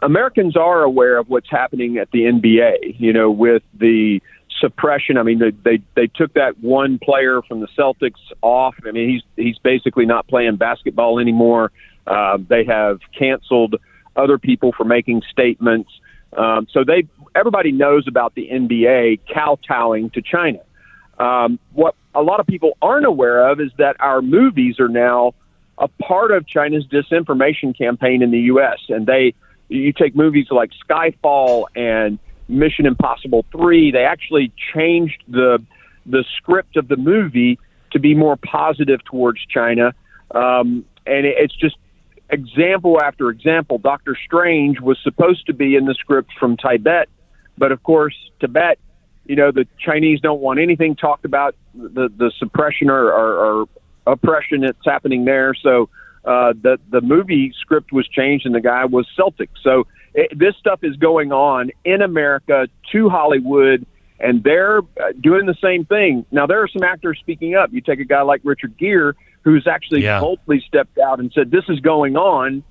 Americans 0.00 0.56
are 0.56 0.82
aware 0.82 1.18
of 1.18 1.28
what's 1.28 1.50
happening 1.50 1.98
at 1.98 2.10
the 2.12 2.20
NBA. 2.20 3.00
You 3.00 3.12
know, 3.12 3.30
with 3.30 3.62
the 3.74 4.20
suppression. 4.60 5.18
I 5.18 5.24
mean, 5.24 5.40
they 5.40 5.50
they, 5.50 5.82
they 5.96 6.06
took 6.06 6.34
that 6.34 6.58
one 6.60 6.98
player 6.98 7.42
from 7.42 7.60
the 7.60 7.68
Celtics 7.76 8.20
off. 8.40 8.76
I 8.86 8.92
mean, 8.92 9.08
he's 9.08 9.22
he's 9.36 9.58
basically 9.58 10.06
not 10.06 10.28
playing 10.28 10.56
basketball 10.56 11.18
anymore. 11.18 11.72
Uh, 12.06 12.38
they 12.48 12.64
have 12.64 13.00
canceled 13.18 13.76
other 14.14 14.38
people 14.38 14.72
for 14.76 14.84
making 14.84 15.22
statements. 15.30 15.90
Um, 16.36 16.66
so 16.72 16.84
they 16.84 17.08
everybody 17.34 17.72
knows 17.72 18.06
about 18.06 18.34
the 18.34 18.48
NBA 18.48 19.20
kowtowing 19.34 20.10
to 20.10 20.22
China. 20.22 20.60
Um, 21.18 21.58
what 21.72 21.94
a 22.14 22.22
lot 22.22 22.40
of 22.40 22.46
people 22.46 22.76
aren't 22.82 23.06
aware 23.06 23.48
of 23.50 23.60
is 23.60 23.70
that 23.78 23.96
our 24.00 24.22
movies 24.22 24.78
are 24.80 24.88
now 24.88 25.34
a 25.78 25.88
part 25.88 26.30
of 26.30 26.46
China's 26.46 26.86
disinformation 26.86 27.76
campaign 27.76 28.22
in 28.22 28.30
the 28.30 28.40
U.S. 28.40 28.78
And 28.88 29.06
they, 29.06 29.34
you 29.68 29.92
take 29.92 30.14
movies 30.14 30.46
like 30.50 30.70
Skyfall 30.88 31.64
and 31.74 32.18
Mission 32.48 32.86
Impossible 32.86 33.44
Three, 33.50 33.90
they 33.90 34.04
actually 34.04 34.52
changed 34.74 35.22
the 35.28 35.62
the 36.04 36.24
script 36.36 36.76
of 36.76 36.88
the 36.88 36.96
movie 36.96 37.58
to 37.92 38.00
be 38.00 38.14
more 38.14 38.36
positive 38.36 39.02
towards 39.04 39.40
China, 39.46 39.94
um, 40.32 40.84
and 41.06 41.26
it, 41.26 41.36
it's 41.38 41.54
just 41.54 41.76
example 42.28 43.00
after 43.00 43.30
example. 43.30 43.78
Doctor 43.78 44.16
Strange 44.26 44.80
was 44.80 44.98
supposed 45.02 45.46
to 45.46 45.52
be 45.52 45.76
in 45.76 45.86
the 45.86 45.94
script 45.94 46.32
from 46.38 46.56
Tibet, 46.56 47.08
but 47.56 47.72
of 47.72 47.82
course 47.82 48.16
Tibet, 48.40 48.78
you 49.26 49.36
know, 49.36 49.50
the 49.52 49.66
Chinese 49.78 50.20
don't 50.20 50.40
want 50.40 50.58
anything 50.58 50.96
talked 50.96 51.24
about 51.24 51.54
the 51.74 52.08
the 52.16 52.32
suppression 52.38 52.90
or, 52.90 53.12
or, 53.12 53.34
or 53.62 53.68
oppression 54.06 54.62
that's 54.62 54.84
happening 54.84 55.24
there. 55.24 55.54
So 55.54 55.88
uh, 56.24 56.54
the 56.60 56.78
the 56.90 57.00
movie 57.00 57.52
script 57.60 57.92
was 57.92 58.06
changed, 58.08 58.46
and 58.46 58.54
the 58.54 58.60
guy 58.60 58.84
was 58.84 59.06
Celtic. 59.16 59.50
So 59.62 59.86
it, 60.14 60.36
this 60.38 60.54
stuff 60.56 60.80
is 60.82 60.96
going 60.96 61.32
on 61.32 61.70
in 61.84 62.02
America 62.02 62.66
to 62.92 63.08
Hollywood, 63.08 63.86
and 64.20 64.42
they're 64.42 64.78
uh, 64.78 65.12
doing 65.20 65.46
the 65.46 65.56
same 65.62 65.84
thing. 65.84 66.26
Now 66.30 66.46
there 66.46 66.62
are 66.62 66.68
some 66.68 66.82
actors 66.82 67.18
speaking 67.20 67.54
up. 67.54 67.72
You 67.72 67.80
take 67.80 68.00
a 68.00 68.04
guy 68.04 68.22
like 68.22 68.40
Richard 68.44 68.76
Gere, 68.76 69.12
who's 69.42 69.66
actually 69.66 70.02
Yeah. 70.02 70.20
boldly 70.20 70.64
stepped 70.66 70.98
out 70.98 71.20
and 71.20 71.32
said, 71.32 71.50
"This 71.50 71.64
is 71.68 71.80
going 71.80 72.16
on." 72.16 72.62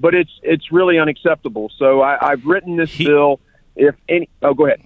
But 0.00 0.14
it's 0.14 0.30
it's 0.42 0.70
really 0.70 0.98
unacceptable. 0.98 1.70
So 1.76 2.00
I, 2.00 2.30
I've 2.30 2.44
written 2.46 2.76
this 2.76 2.92
He- 2.92 3.04
bill. 3.04 3.40
If 3.76 3.94
any, 4.08 4.28
oh, 4.42 4.54
go 4.54 4.66
ahead. 4.66 4.80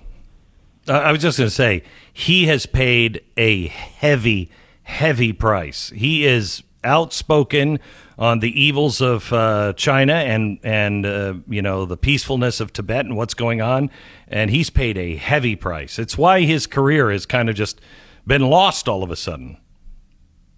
I 0.89 1.13
was 1.13 1.23
just 1.23 1.39
going 1.39 1.49
to 1.49 1.55
say 1.55 1.83
he 2.13 2.47
has 2.47 2.67
paid 2.67 3.23
a 3.37 3.69
heavy, 3.69 4.51
heavy 4.83 5.33
price. 5.33 5.91
He 5.95 6.27
is 6.27 6.63
outspoken 6.85 7.79
on 8.19 8.41
the 8.41 8.61
evils 8.61 9.01
of 9.01 9.33
uh, 9.33 9.73
China 9.75 10.15
and 10.15 10.59
and 10.63 11.07
uh, 11.07 11.35
you 11.49 11.63
know 11.63 11.85
the 11.85 11.97
peacefulness 11.97 12.61
of 12.61 12.73
Tibet 12.73 13.07
and 13.07 13.17
what's 13.17 13.35
going 13.35 13.61
on, 13.61 13.91
and 14.29 14.51
he's 14.51 14.71
paid 14.71 14.99
a 14.99 15.17
heavy 15.17 15.57
price. 15.57 15.99
It's 15.99 16.19
why 16.19 16.41
his 16.41 16.67
career 16.67 17.11
has 17.11 17.27
kind 17.27 17.49
of 17.49 17.55
just 17.55 17.81
been 18.27 18.43
lost 18.43 18.89
all 18.89 19.03
of 19.03 19.11
a 19.11 19.17
sudden. 19.17 19.59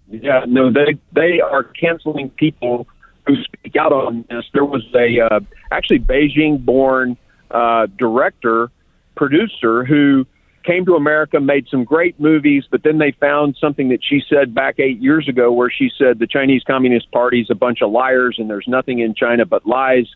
Yeah, 0.09 0.45
no, 0.47 0.71
they 0.71 0.97
they 1.13 1.39
are 1.39 1.63
canceling 1.63 2.29
people 2.31 2.87
who 3.25 3.35
speak 3.43 3.75
out 3.75 3.91
on 3.91 4.25
this. 4.29 4.45
There 4.53 4.65
was 4.65 4.83
a 4.93 5.19
uh, 5.19 5.39
actually 5.71 5.99
Beijing-born 5.99 7.17
uh, 7.49 7.87
director 7.97 8.69
producer 9.15 9.83
who 9.85 10.25
came 10.63 10.85
to 10.85 10.95
America, 10.95 11.39
made 11.39 11.67
some 11.69 11.83
great 11.83 12.19
movies, 12.19 12.63
but 12.69 12.81
then 12.83 12.97
they 12.97 13.11
found 13.19 13.55
something 13.61 13.89
that 13.89 13.99
she 14.03 14.21
said 14.27 14.53
back 14.53 14.79
eight 14.79 14.99
years 14.99 15.29
ago, 15.29 15.51
where 15.51 15.69
she 15.69 15.91
said 15.97 16.19
the 16.19 16.27
Chinese 16.27 16.63
Communist 16.65 17.11
Party 17.11 17.41
is 17.41 17.49
a 17.51 17.55
bunch 17.55 17.81
of 17.81 17.91
liars 17.91 18.37
and 18.39 18.49
there's 18.49 18.67
nothing 18.67 18.99
in 18.99 19.13
China 19.13 19.45
but 19.45 19.65
lies, 19.65 20.07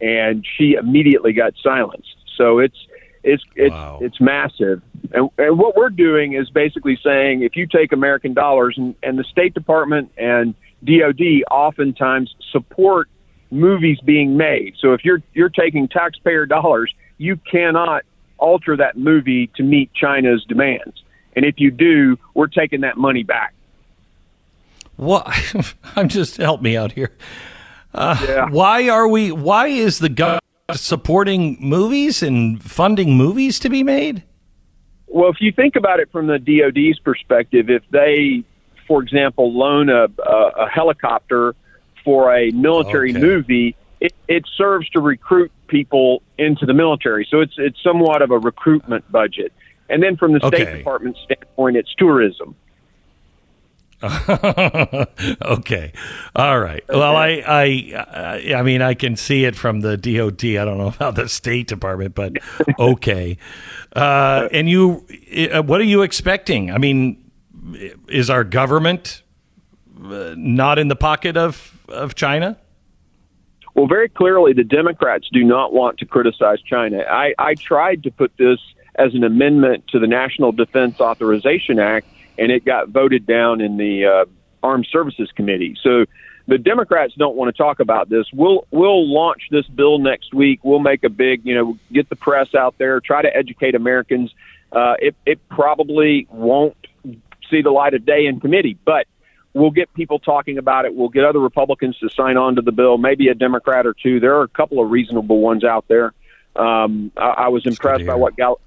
and 0.00 0.46
she 0.56 0.74
immediately 0.74 1.32
got 1.32 1.54
silenced. 1.62 2.14
So 2.36 2.60
it's 2.60 2.76
it's 3.24 3.42
it's 3.56 3.72
Wow. 3.72 3.98
it's 4.00 4.20
massive. 4.20 4.80
And, 5.12 5.30
and 5.38 5.58
what 5.58 5.76
we're 5.76 5.90
doing 5.90 6.34
is 6.34 6.48
basically 6.50 6.98
saying 7.02 7.42
if 7.42 7.56
you 7.56 7.66
take 7.66 7.92
American 7.92 8.34
dollars 8.34 8.74
and, 8.76 8.94
and 9.02 9.18
the 9.18 9.24
State 9.24 9.54
Department 9.54 10.12
and 10.16 10.54
DoD 10.84 11.42
oftentimes 11.50 12.34
support 12.52 13.08
movies 13.50 13.98
being 14.04 14.36
made. 14.36 14.74
So 14.80 14.92
if 14.92 15.04
you're 15.04 15.22
you're 15.34 15.48
taking 15.48 15.88
taxpayer 15.88 16.46
dollars, 16.46 16.94
you 17.16 17.36
cannot 17.50 18.04
alter 18.38 18.76
that 18.76 18.96
movie 18.96 19.48
to 19.56 19.62
meet 19.62 19.92
China's 19.94 20.44
demands. 20.48 21.02
And 21.36 21.44
if 21.44 21.56
you 21.58 21.70
do, 21.70 22.18
we're 22.34 22.46
taking 22.48 22.80
that 22.80 22.96
money 22.96 23.22
back. 23.22 23.54
What? 24.96 25.74
I'm 25.96 26.08
just 26.08 26.36
help 26.36 26.62
me 26.62 26.76
out 26.76 26.92
here. 26.92 27.10
Uh, 27.94 28.16
Yeah. 28.28 28.46
Why 28.50 28.88
are 28.88 29.08
we? 29.08 29.32
Why 29.32 29.68
is 29.68 29.98
the 29.98 30.08
government 30.08 30.42
supporting 30.74 31.56
movies 31.60 32.22
and 32.22 32.62
funding 32.62 33.16
movies 33.16 33.58
to 33.60 33.68
be 33.70 33.82
made? 33.82 34.22
Well, 35.06 35.30
if 35.30 35.40
you 35.40 35.52
think 35.52 35.76
about 35.76 36.00
it 36.00 36.10
from 36.12 36.26
the 36.26 36.38
DoD's 36.38 36.98
perspective, 36.98 37.70
if 37.70 37.82
they, 37.90 38.44
for 38.86 39.02
example, 39.02 39.52
loan 39.56 39.88
a, 39.88 40.06
a, 40.22 40.32
a 40.64 40.68
helicopter 40.68 41.54
for 42.04 42.34
a 42.34 42.50
military 42.50 43.10
Okay. 43.10 43.18
movie, 43.20 43.76
it, 44.00 44.14
it 44.28 44.44
serves 44.56 44.88
to 44.90 45.00
recruit 45.00 45.50
people 45.66 46.22
into 46.38 46.66
the 46.66 46.74
military. 46.74 47.26
So 47.30 47.40
it's 47.40 47.54
it's 47.58 47.82
somewhat 47.82 48.22
of 48.22 48.30
a 48.30 48.38
recruitment 48.38 49.10
budget. 49.10 49.52
And 49.88 50.02
then 50.02 50.16
from 50.16 50.32
the 50.32 50.40
State 50.40 50.68
Okay. 50.68 50.78
Department 50.78 51.16
standpoint, 51.24 51.76
it's 51.76 51.94
tourism. 51.96 52.54
okay, 55.42 55.92
all 56.36 56.60
right. 56.60 56.84
Well, 56.88 57.16
I, 57.16 57.42
I, 57.44 58.04
I, 58.06 58.54
I 58.54 58.62
mean, 58.62 58.80
I 58.80 58.94
can 58.94 59.16
see 59.16 59.44
it 59.44 59.56
from 59.56 59.80
the 59.80 59.96
DOT. 59.96 60.44
I 60.44 60.64
don't 60.64 60.78
know 60.78 60.86
about 60.96 61.16
the 61.16 61.28
State 61.28 61.66
Department, 61.66 62.14
but 62.14 62.34
okay. 62.78 63.38
Uh, 63.96 64.48
and 64.52 64.70
you, 64.70 65.04
uh, 65.52 65.62
what 65.62 65.80
are 65.80 65.84
you 65.84 66.02
expecting? 66.02 66.70
I 66.70 66.78
mean, 66.78 67.28
is 68.06 68.30
our 68.30 68.44
government 68.44 69.22
uh, 70.00 70.34
not 70.36 70.78
in 70.78 70.86
the 70.86 70.96
pocket 70.96 71.36
of 71.36 71.74
of 71.88 72.14
China? 72.14 72.56
Well, 73.78 73.86
very 73.86 74.08
clearly, 74.08 74.54
the 74.54 74.64
Democrats 74.64 75.28
do 75.32 75.44
not 75.44 75.72
want 75.72 75.98
to 75.98 76.04
criticize 76.04 76.60
China. 76.62 77.04
I, 77.08 77.32
I 77.38 77.54
tried 77.54 78.02
to 78.02 78.10
put 78.10 78.36
this 78.36 78.58
as 78.96 79.14
an 79.14 79.22
amendment 79.22 79.86
to 79.90 80.00
the 80.00 80.08
National 80.08 80.50
Defense 80.50 81.00
Authorization 81.00 81.78
Act, 81.78 82.08
and 82.38 82.50
it 82.50 82.64
got 82.64 82.88
voted 82.88 83.24
down 83.24 83.60
in 83.60 83.76
the 83.76 84.04
uh, 84.04 84.24
Armed 84.64 84.88
Services 84.90 85.30
Committee. 85.30 85.76
So 85.80 86.06
the 86.48 86.58
Democrats 86.58 87.14
don't 87.16 87.36
want 87.36 87.54
to 87.54 87.62
talk 87.62 87.78
about 87.78 88.08
this. 88.08 88.26
We'll 88.32 88.66
we'll 88.72 89.08
launch 89.08 89.42
this 89.52 89.68
bill 89.68 90.00
next 90.00 90.34
week. 90.34 90.64
We'll 90.64 90.80
make 90.80 91.04
a 91.04 91.08
big, 91.08 91.46
you 91.46 91.54
know, 91.54 91.78
get 91.92 92.08
the 92.08 92.16
press 92.16 92.56
out 92.56 92.76
there, 92.78 92.98
try 92.98 93.22
to 93.22 93.32
educate 93.32 93.76
Americans. 93.76 94.34
Uh, 94.72 94.94
it 94.98 95.14
it 95.24 95.48
probably 95.50 96.26
won't 96.32 96.76
see 97.48 97.62
the 97.62 97.70
light 97.70 97.94
of 97.94 98.04
day 98.04 98.26
in 98.26 98.40
committee, 98.40 98.76
but 98.84 99.06
we'll 99.58 99.70
get 99.70 99.92
people 99.94 100.18
talking 100.18 100.56
about 100.56 100.84
it. 100.84 100.94
We'll 100.94 101.08
get 101.08 101.24
other 101.24 101.40
Republicans 101.40 101.98
to 101.98 102.08
sign 102.10 102.36
on 102.36 102.56
to 102.56 102.62
the 102.62 102.72
bill, 102.72 102.96
maybe 102.96 103.28
a 103.28 103.34
Democrat 103.34 103.86
or 103.86 103.94
two. 103.94 104.20
There 104.20 104.36
are 104.36 104.42
a 104.42 104.48
couple 104.48 104.82
of 104.82 104.90
reasonable 104.90 105.40
ones 105.40 105.64
out 105.64 105.86
there. 105.88 106.12
Um, 106.56 107.12
I, 107.16 107.28
I 107.28 107.48
was 107.48 107.66
impressed 107.66 108.06
by 108.06 108.14
what 108.14 108.36
Gal- 108.36 108.60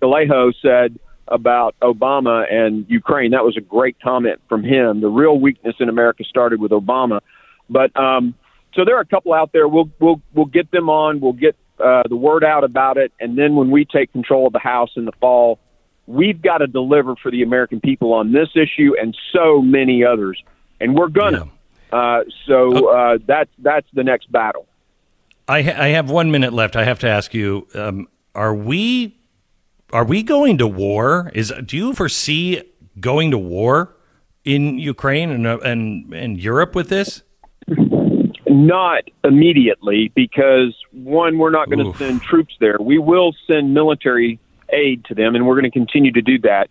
Gallego 0.00 0.52
said 0.60 0.98
about 1.28 1.74
Obama 1.80 2.52
and 2.52 2.84
Ukraine. 2.88 3.30
That 3.30 3.44
was 3.44 3.56
a 3.56 3.60
great 3.60 3.96
comment 4.00 4.40
from 4.48 4.64
him. 4.64 5.00
The 5.00 5.08
real 5.08 5.38
weakness 5.38 5.76
in 5.80 5.88
America 5.88 6.24
started 6.24 6.60
with 6.60 6.72
Obama, 6.72 7.20
but 7.70 7.96
um, 7.96 8.34
so 8.74 8.84
there 8.84 8.96
are 8.96 9.00
a 9.00 9.06
couple 9.06 9.32
out 9.32 9.52
there. 9.52 9.66
We'll 9.68 9.90
we'll 9.98 10.20
we'll 10.34 10.46
get 10.46 10.70
them 10.70 10.90
on. 10.90 11.20
We'll 11.20 11.32
get 11.32 11.56
uh, 11.78 12.02
the 12.08 12.16
word 12.16 12.44
out 12.44 12.64
about 12.64 12.96
it, 12.98 13.12
and 13.20 13.38
then 13.38 13.54
when 13.54 13.70
we 13.70 13.84
take 13.84 14.12
control 14.12 14.46
of 14.46 14.52
the 14.52 14.58
House 14.58 14.90
in 14.96 15.04
the 15.04 15.12
fall, 15.20 15.58
we've 16.12 16.40
got 16.40 16.58
to 16.58 16.66
deliver 16.66 17.16
for 17.16 17.30
the 17.30 17.42
American 17.42 17.80
people 17.80 18.12
on 18.12 18.32
this 18.32 18.48
issue 18.54 18.92
and 19.00 19.16
so 19.32 19.62
many 19.62 20.04
others, 20.04 20.42
and 20.80 20.94
we're 20.94 21.08
gonna. 21.08 21.48
Uh, 21.92 22.22
so 22.46 22.88
uh, 22.88 23.18
that's 23.26 23.50
that's 23.58 23.86
the 23.92 24.04
next 24.04 24.30
battle. 24.30 24.66
I, 25.48 25.62
ha- 25.62 25.76
I 25.76 25.88
have 25.88 26.10
one 26.10 26.30
minute 26.30 26.52
left. 26.52 26.76
I 26.76 26.84
have 26.84 26.98
to 27.00 27.08
ask 27.08 27.34
you: 27.34 27.66
um, 27.74 28.08
Are 28.34 28.54
we 28.54 29.16
are 29.92 30.04
we 30.04 30.22
going 30.22 30.58
to 30.58 30.66
war? 30.66 31.30
Is 31.34 31.52
do 31.64 31.76
you 31.76 31.92
foresee 31.92 32.62
going 33.00 33.30
to 33.30 33.38
war 33.38 33.94
in 34.44 34.78
Ukraine 34.78 35.30
and 35.30 35.46
uh, 35.46 35.58
and 35.58 36.12
and 36.14 36.40
Europe 36.40 36.74
with 36.74 36.88
this? 36.88 37.22
Not 38.46 39.04
immediately, 39.24 40.12
because 40.14 40.76
one, 40.92 41.38
we're 41.38 41.50
not 41.50 41.70
going 41.70 41.90
to 41.90 41.98
send 41.98 42.20
troops 42.22 42.54
there. 42.60 42.76
We 42.78 42.98
will 42.98 43.34
send 43.46 43.72
military 43.72 44.38
aid 44.72 45.04
to 45.06 45.14
them, 45.14 45.34
and 45.34 45.46
we're 45.46 45.54
going 45.60 45.70
to 45.70 45.78
continue 45.78 46.12
to 46.12 46.22
do 46.22 46.38
that. 46.40 46.68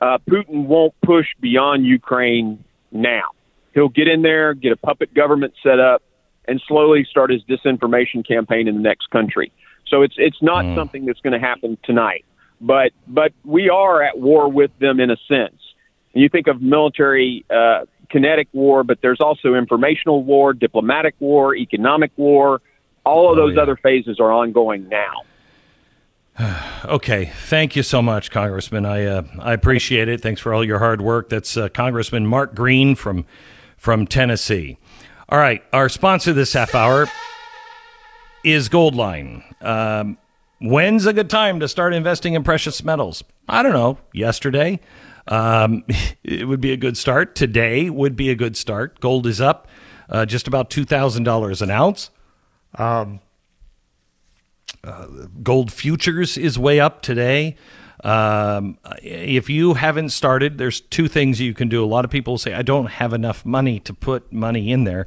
Uh, 0.00 0.18
Putin 0.28 0.66
won't 0.66 0.94
push 1.02 1.26
beyond 1.40 1.86
Ukraine 1.86 2.62
now. 2.92 3.30
He'll 3.72 3.88
get 3.88 4.08
in 4.08 4.22
there, 4.22 4.54
get 4.54 4.72
a 4.72 4.76
puppet 4.76 5.14
government 5.14 5.54
set 5.62 5.80
up, 5.80 6.02
and 6.46 6.62
slowly 6.66 7.06
start 7.08 7.30
his 7.30 7.42
disinformation 7.44 8.26
campaign 8.26 8.68
in 8.68 8.74
the 8.76 8.82
next 8.82 9.10
country. 9.10 9.52
So 9.88 10.02
it's 10.02 10.14
it's 10.18 10.42
not 10.42 10.64
something 10.74 11.04
that's 11.04 11.20
going 11.20 11.32
to 11.32 11.46
happen 11.46 11.78
tonight. 11.84 12.24
But 12.60 12.92
but 13.06 13.32
we 13.44 13.68
are 13.70 14.02
at 14.02 14.18
war 14.18 14.50
with 14.50 14.70
them 14.78 15.00
in 15.00 15.10
a 15.10 15.16
sense. 15.28 15.60
You 16.12 16.28
think 16.28 16.46
of 16.46 16.62
military 16.62 17.44
uh, 17.50 17.86
kinetic 18.10 18.48
war, 18.52 18.84
but 18.84 18.98
there's 19.02 19.20
also 19.20 19.54
informational 19.54 20.22
war, 20.22 20.52
diplomatic 20.52 21.14
war, 21.18 21.54
economic 21.56 22.12
war. 22.16 22.60
all 23.04 23.30
of 23.30 23.36
those 23.36 23.56
yeah. 23.56 23.62
other 23.62 23.76
phases 23.76 24.20
are 24.20 24.32
ongoing 24.32 24.88
now. 24.88 25.22
Okay, 26.84 27.32
thank 27.46 27.76
you 27.76 27.82
so 27.82 28.02
much, 28.02 28.30
Congressman. 28.30 28.84
I 28.84 29.06
uh, 29.06 29.22
I 29.40 29.54
appreciate 29.54 30.06
it. 30.08 30.20
Thanks 30.20 30.38
for 30.38 30.52
all 30.52 30.62
your 30.62 30.80
hard 30.80 31.00
work. 31.00 31.30
That's 31.30 31.56
uh, 31.56 31.70
Congressman 31.70 32.26
Mark 32.26 32.54
Green 32.54 32.94
from 32.94 33.24
from 33.78 34.06
Tennessee. 34.06 34.76
All 35.30 35.38
right, 35.38 35.62
our 35.72 35.88
sponsor 35.88 36.34
this 36.34 36.52
half 36.52 36.74
hour 36.74 37.06
is 38.44 38.68
Goldline. 38.68 39.42
Um, 39.64 40.18
when's 40.60 41.06
a 41.06 41.14
good 41.14 41.30
time 41.30 41.58
to 41.60 41.68
start 41.68 41.94
investing 41.94 42.34
in 42.34 42.44
precious 42.44 42.84
metals? 42.84 43.24
I 43.48 43.62
don't 43.62 43.72
know. 43.72 43.96
Yesterday, 44.12 44.78
um, 45.26 45.84
it 46.22 46.46
would 46.46 46.60
be 46.60 46.72
a 46.72 46.76
good 46.76 46.98
start. 46.98 47.34
Today 47.34 47.88
would 47.88 48.14
be 48.14 48.28
a 48.28 48.34
good 48.34 48.58
start. 48.58 49.00
Gold 49.00 49.26
is 49.26 49.40
up 49.40 49.68
uh, 50.10 50.26
just 50.26 50.46
about 50.46 50.68
two 50.68 50.84
thousand 50.84 51.24
dollars 51.24 51.62
an 51.62 51.70
ounce. 51.70 52.10
Gold 55.42 55.72
futures 55.72 56.36
is 56.36 56.58
way 56.58 56.80
up 56.80 57.02
today. 57.02 57.56
Um, 58.02 58.78
if 59.02 59.48
you 59.48 59.74
haven't 59.74 60.10
started, 60.10 60.58
there's 60.58 60.80
two 60.80 61.08
things 61.08 61.40
you 61.40 61.54
can 61.54 61.68
do. 61.68 61.82
A 61.82 61.86
lot 61.86 62.04
of 62.04 62.10
people 62.10 62.36
say, 62.36 62.52
I 62.52 62.62
don't 62.62 62.86
have 62.86 63.12
enough 63.12 63.46
money 63.46 63.80
to 63.80 63.94
put 63.94 64.30
money 64.32 64.70
in 64.70 64.84
there. 64.84 65.06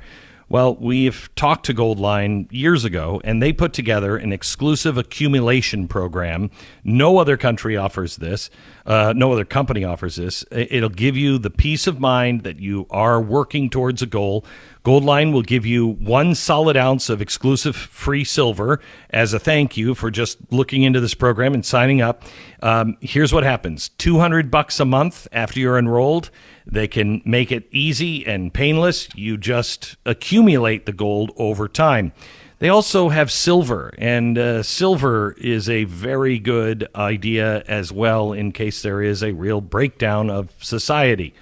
Well, 0.50 0.76
we've 0.78 1.30
talked 1.36 1.66
to 1.66 1.74
Goldline 1.74 2.48
years 2.52 2.86
ago, 2.86 3.20
and 3.26 3.42
they 3.44 3.52
put 3.52 3.74
together 3.74 4.16
an 4.16 4.32
exclusive 4.32 4.98
accumulation 4.98 5.90
program. 5.90 6.50
No 6.86 7.18
other 7.18 7.36
country 7.36 7.76
offers 7.76 8.16
this. 8.16 8.50
Uh, 8.88 9.12
no 9.14 9.34
other 9.34 9.44
company 9.44 9.84
offers 9.84 10.16
this. 10.16 10.46
It'll 10.50 10.88
give 10.88 11.18
you 11.18 11.38
the 11.38 11.50
peace 11.50 11.88
of 11.88 12.00
mind 12.00 12.44
that 12.44 12.58
you 12.62 12.88
are 12.90 13.22
working 13.22 13.70
towards 13.70 14.02
a 14.02 14.06
goal. 14.06 14.46
Goldline 14.86 15.34
will 15.34 15.42
give 15.42 15.66
you 15.66 15.86
one 15.86 16.34
solid 16.34 16.78
ounce 16.78 17.10
of 17.10 17.22
exclusive 17.22 17.76
free 17.76 18.24
silver 18.24 18.80
as 19.10 19.34
a 19.34 19.40
thank 19.40 19.76
you 19.76 19.94
for 19.94 20.10
just 20.10 20.38
looking 20.52 20.84
into 20.84 21.02
this 21.02 21.14
program 21.14 21.54
and 21.54 21.66
signing 21.66 22.02
up. 22.02 22.24
Um, 22.62 22.96
here's 23.02 23.34
what 23.34 23.44
happens: 23.44 23.90
two 23.90 24.20
hundred 24.20 24.50
bucks 24.50 24.80
a 24.80 24.86
month 24.86 25.28
after 25.34 25.60
you're 25.60 25.78
enrolled. 25.78 26.32
They 26.66 26.88
can 26.88 27.22
make 27.26 27.52
it 27.52 27.68
easy 27.72 28.26
and 28.26 28.54
painless. 28.54 29.10
You 29.14 29.36
just 29.38 29.98
accumulate 30.06 30.86
the 30.86 30.94
gold 30.94 31.32
over 31.36 31.68
time. 31.68 32.14
They 32.60 32.70
also 32.70 33.10
have 33.10 33.32
silver, 33.32 33.94
and 34.00 34.36
uh, 34.38 34.64
silver 34.64 35.36
is 35.38 35.70
a 35.70 35.84
very 35.84 36.40
good 36.40 36.88
idea 36.96 37.64
as 37.68 37.92
well 37.92 38.34
in 38.34 38.52
case 38.52 38.82
there 38.82 39.02
is 39.02 39.22
a 39.22 39.32
real 39.32 39.62
breakdown 39.62 40.32
of 40.32 40.52
society. 40.64 41.36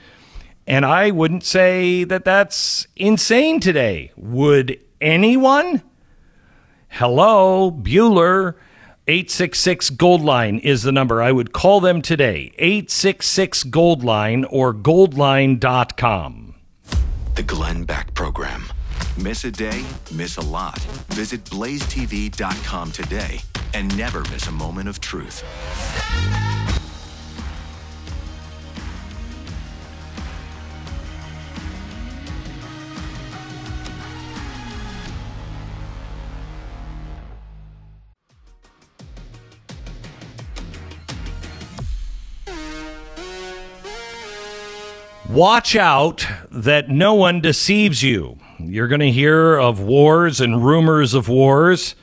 And 0.68 0.86
I 0.86 1.12
wouldn't 1.12 1.46
say 1.46 2.04
that 2.04 2.26
that's 2.26 2.88
insane 2.98 3.62
today. 3.62 4.12
Would 4.18 4.80
anyone? 5.00 5.84
Hello, 6.90 7.72
Bueller. 7.72 8.56
866 9.08 9.92
Goldline 9.92 10.60
is 10.62 10.82
the 10.82 10.92
number. 10.92 11.22
I 11.22 11.32
would 11.32 11.54
call 11.54 11.80
them 11.80 12.02
today. 12.02 12.52
866 12.58 13.66
Goldline 13.66 14.46
or 14.50 14.74
goldline.com. 14.74 16.56
The 17.36 17.44
Glenn 17.44 17.84
Beck 17.84 18.14
Program. 18.16 18.64
Miss 19.18 19.46
a 19.46 19.52
day, 19.52 19.86
miss 20.14 20.38
a 20.38 20.42
lot. 20.42 20.80
Visit 21.10 21.44
blazetv.com 21.46 22.92
today 22.92 23.40
and 23.74 23.96
never 23.98 24.20
miss 24.32 24.48
a 24.48 24.52
moment 24.52 24.90
of 24.90 25.00
truth. 25.00 25.44
Watch 45.30 45.76
out 45.76 46.26
that 46.52 46.90
no 46.90 47.14
one 47.16 47.42
deceives 47.42 48.04
you. 48.04 48.38
You're 48.60 48.88
going 48.88 49.02
to 49.02 49.12
hear 49.12 49.58
of 49.58 49.80
wars 49.80 50.40
and 50.40 50.64
rumors 50.64 51.14
of 51.14 51.28
wars, 51.28 51.96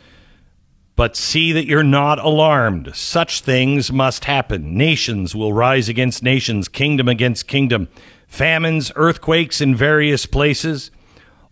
but 0.97 1.17
see 1.17 1.53
that 1.53 1.65
you're 1.65 1.85
not 1.85 2.19
alarmed. 2.19 2.95
Such 2.95 3.41
things 3.41 3.93
must 3.93 4.25
happen. 4.25 4.77
Nations 4.77 5.35
will 5.35 5.53
rise 5.53 5.89
against 5.89 6.23
nations, 6.23 6.69
kingdom 6.69 7.09
against 7.09 7.47
kingdom, 7.47 7.89
famines, 8.27 8.93
earthquakes 8.97 9.61
in 9.61 9.75
various 9.75 10.27
places. 10.27 10.91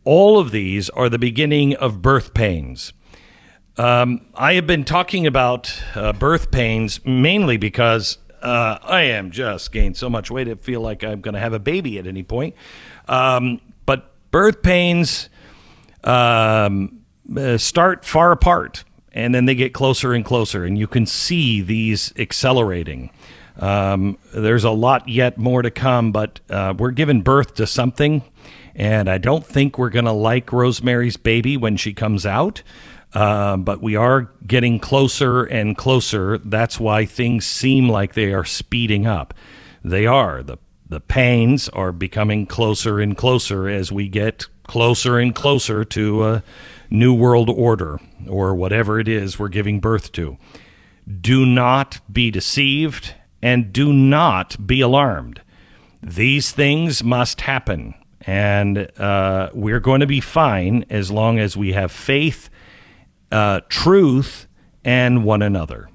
All 0.05 0.39
of 0.39 0.51
these 0.51 0.91
are 0.91 1.09
the 1.09 1.19
beginning 1.19 1.77
of 1.77 2.03
birth 2.03 2.35
pains. 2.35 2.93
Um, 3.79 4.27
I 4.35 4.55
have 4.55 4.67
been 4.67 4.85
talking 4.85 5.27
about 5.27 5.83
uh, 5.95 6.13
birth 6.13 6.51
pains 6.51 7.03
mainly 7.07 7.57
because 7.57 8.19
uh, 8.43 8.79
I 8.83 9.03
am 9.03 9.31
just 9.31 9.73
gained 9.73 9.97
so 9.97 10.11
much 10.11 10.31
weight. 10.31 10.49
I 10.49 10.55
feel 10.55 10.81
like 10.81 11.05
I'm 11.05 11.21
going 11.21 11.35
to 11.35 11.41
have 11.41 11.53
a 11.53 11.59
baby 11.59 11.99
at 11.99 12.07
any 12.07 12.23
point. 12.23 12.55
Um, 13.09 13.61
but 13.87 14.13
birth 14.31 14.63
pains 14.63 15.29
um, 16.05 17.01
uh, 17.37 17.59
start 17.59 18.05
far 18.05 18.33
apart 18.33 18.85
and 19.13 19.35
then 19.35 19.47
they 19.47 19.55
get 19.55 19.73
closer 19.73 20.13
and 20.13 20.25
closer, 20.25 20.65
and 20.65 20.79
you 20.79 20.87
can 20.87 21.07
see 21.07 21.61
these 21.61 22.13
accelerating. 22.17 23.11
Um, 23.59 24.19
there's 24.33 24.65
a 24.65 24.71
lot 24.71 25.09
yet 25.09 25.37
more 25.37 25.63
to 25.63 25.71
come, 25.71 26.13
but 26.13 26.41
uh, 26.49 26.75
we're 26.77 26.93
giving 26.93 27.23
birth 27.23 27.55
to 27.57 27.67
something, 27.67 28.23
and 28.75 29.11
I 29.11 29.19
don't 29.19 29.45
think 29.45 29.79
we're 29.79 29.91
going 29.91 30.05
to 30.05 30.13
like 30.13 30.53
Rosemary's 30.53 31.17
Baby 31.17 31.57
when 31.57 31.77
she 31.77 31.93
comes 31.93 32.25
out. 32.25 32.63
Uh, 33.13 33.57
but 33.57 33.83
we 33.83 33.97
are 33.97 34.31
getting 34.47 34.79
closer 34.79 35.45
and 35.45 35.77
closer. 35.77 36.39
That's 36.39 36.79
why 36.79 37.05
things 37.05 37.45
seem 37.45 37.89
like 37.89 38.15
they 38.15 38.33
are 38.33 38.45
speeding 38.45 39.07
up. 39.07 39.35
They 39.85 40.07
are. 40.07 40.43
The, 40.43 40.59
the 40.89 41.01
pains 41.01 41.69
are 41.71 41.93
becoming 41.93 42.47
closer 42.47 43.01
and 43.01 43.17
closer 43.17 43.69
as 43.69 43.91
we 43.91 44.09
get 44.09 44.47
closer 44.65 45.19
and 45.19 45.35
closer 45.35 45.85
to 45.85 46.25
a 46.25 46.43
new 46.89 47.13
world 47.13 47.51
order 47.51 47.99
or 48.29 48.55
whatever 48.55 49.01
it 49.01 49.09
is 49.09 49.39
we're 49.39 49.49
giving 49.49 49.81
birth 49.81 50.13
to. 50.13 50.37
Do 51.21 51.45
not 51.45 52.01
be 52.13 52.31
deceived 52.31 53.15
and 53.43 53.73
do 53.73 53.93
not 53.93 54.67
be 54.67 54.81
alarmed. 54.81 55.41
These 56.03 56.53
things 56.53 57.03
must 57.03 57.43
happen, 57.43 57.95
and 58.23 58.91
uh, 58.99 59.51
we're 59.53 59.81
going 59.81 60.01
to 60.01 60.07
be 60.07 60.21
fine 60.21 60.85
as 60.89 61.11
long 61.11 61.39
as 61.39 61.57
we 61.57 61.73
have 61.73 61.91
faith 61.91 62.49
uh, 63.33 63.61
truth 63.69 64.47
and 64.85 65.25
one 65.25 65.43
another. 65.43 65.89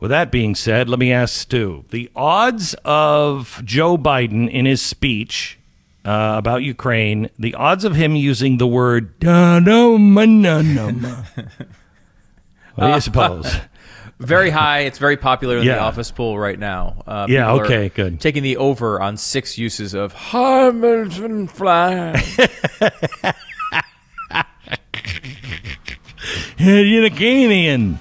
With 0.00 0.10
that 0.10 0.30
being 0.30 0.54
said, 0.54 0.88
let 0.88 0.98
me 0.98 1.12
ask 1.12 1.34
Stu 1.34 1.84
the 1.90 2.10
odds 2.14 2.74
of 2.84 3.62
Joe 3.64 3.96
Biden 3.96 4.50
in 4.50 4.66
his 4.66 4.82
speech 4.82 5.58
uh, 6.04 6.34
about 6.36 6.62
Ukraine, 6.62 7.30
the 7.38 7.54
odds 7.54 7.84
of 7.84 7.94
him 7.96 8.14
using 8.14 8.58
the 8.58 8.66
word 8.66 9.18
"da-da-ma-na-na-ma." 9.20 11.22
What 12.74 12.86
do 12.88 12.92
you 12.92 13.00
suppose? 13.00 13.54
Very 14.20 14.50
high. 14.50 14.80
It's 14.80 14.98
very 14.98 15.16
popular 15.16 15.58
in 15.58 15.64
Yeah. 15.64 15.74
the 15.76 15.80
office 15.80 16.10
pool 16.12 16.38
right 16.38 16.58
now. 16.58 17.02
Uh, 17.06 17.26
Yeah, 17.28 17.52
okay, 17.54 17.88
good. 17.88 18.20
Taking 18.20 18.44
the 18.44 18.58
over 18.58 19.00
on 19.00 19.16
six 19.16 19.58
uses 19.58 19.92
of 19.92 20.12
Hamilton 20.12 21.48
flag. 21.48 22.22
Ukrainian. 26.58 27.98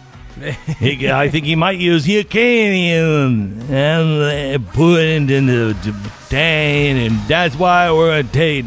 He- 0.80 1.10
I 1.10 1.30
think 1.30 1.46
he 1.46 1.56
might 1.56 1.78
use 1.80 2.08
Ukrainian 2.08 3.62
and 3.72 4.08
uh, 4.66 4.72
put 4.74 5.00
it 5.02 5.30
into 5.32 5.74
the 5.74 5.96
tank, 6.30 7.12
and 7.12 7.20
that's 7.28 7.56
why 7.56 7.92
we're 7.92 8.22
to 8.24 8.28
take 8.30 8.66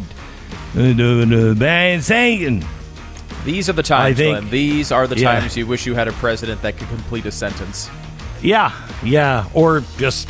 the, 0.75 1.99
Satan. 2.03 2.65
These 3.45 3.69
are 3.69 3.73
the 3.75 3.83
times, 3.83 4.17
Glenn. 4.17 4.49
These 4.51 4.91
are 4.93 5.07
the 5.07 5.19
Yeah. 5.19 5.41
times 5.41 5.57
you 5.57 5.67
wish 5.67 5.87
you 5.87 5.95
had 5.95 6.09
a 6.09 6.13
president 6.13 6.63
that 6.63 6.77
could 6.79 6.89
complete 6.89 7.27
a 7.27 7.33
sentence. 7.33 7.91
Yeah, 8.43 8.71
yeah, 9.05 9.47
or 9.55 9.83
just 9.99 10.29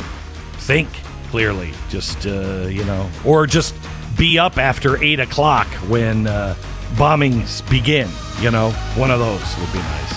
think 0.59 0.87
clearly, 1.29 1.71
just 1.89 2.25
uh, 2.25 2.67
you 2.69 2.83
know, 2.85 3.09
or 3.25 3.45
just 3.47 3.75
be 4.17 4.39
up 4.39 4.57
after 4.57 5.01
eight 5.03 5.19
o'clock 5.19 5.67
when 5.87 6.25
uh, 6.27 6.55
bombings 6.95 7.67
begin. 7.69 8.09
You 8.41 8.51
know, 8.51 8.71
one 8.95 9.11
of 9.11 9.19
those 9.19 9.57
would 9.59 9.71
be 9.71 9.79
nice. 9.79 10.13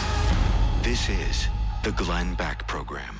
This 0.83 1.09
is 1.09 1.49
the 1.83 1.93
Glenn 1.93 2.35
Beck 2.35 2.66
Program. 2.66 3.20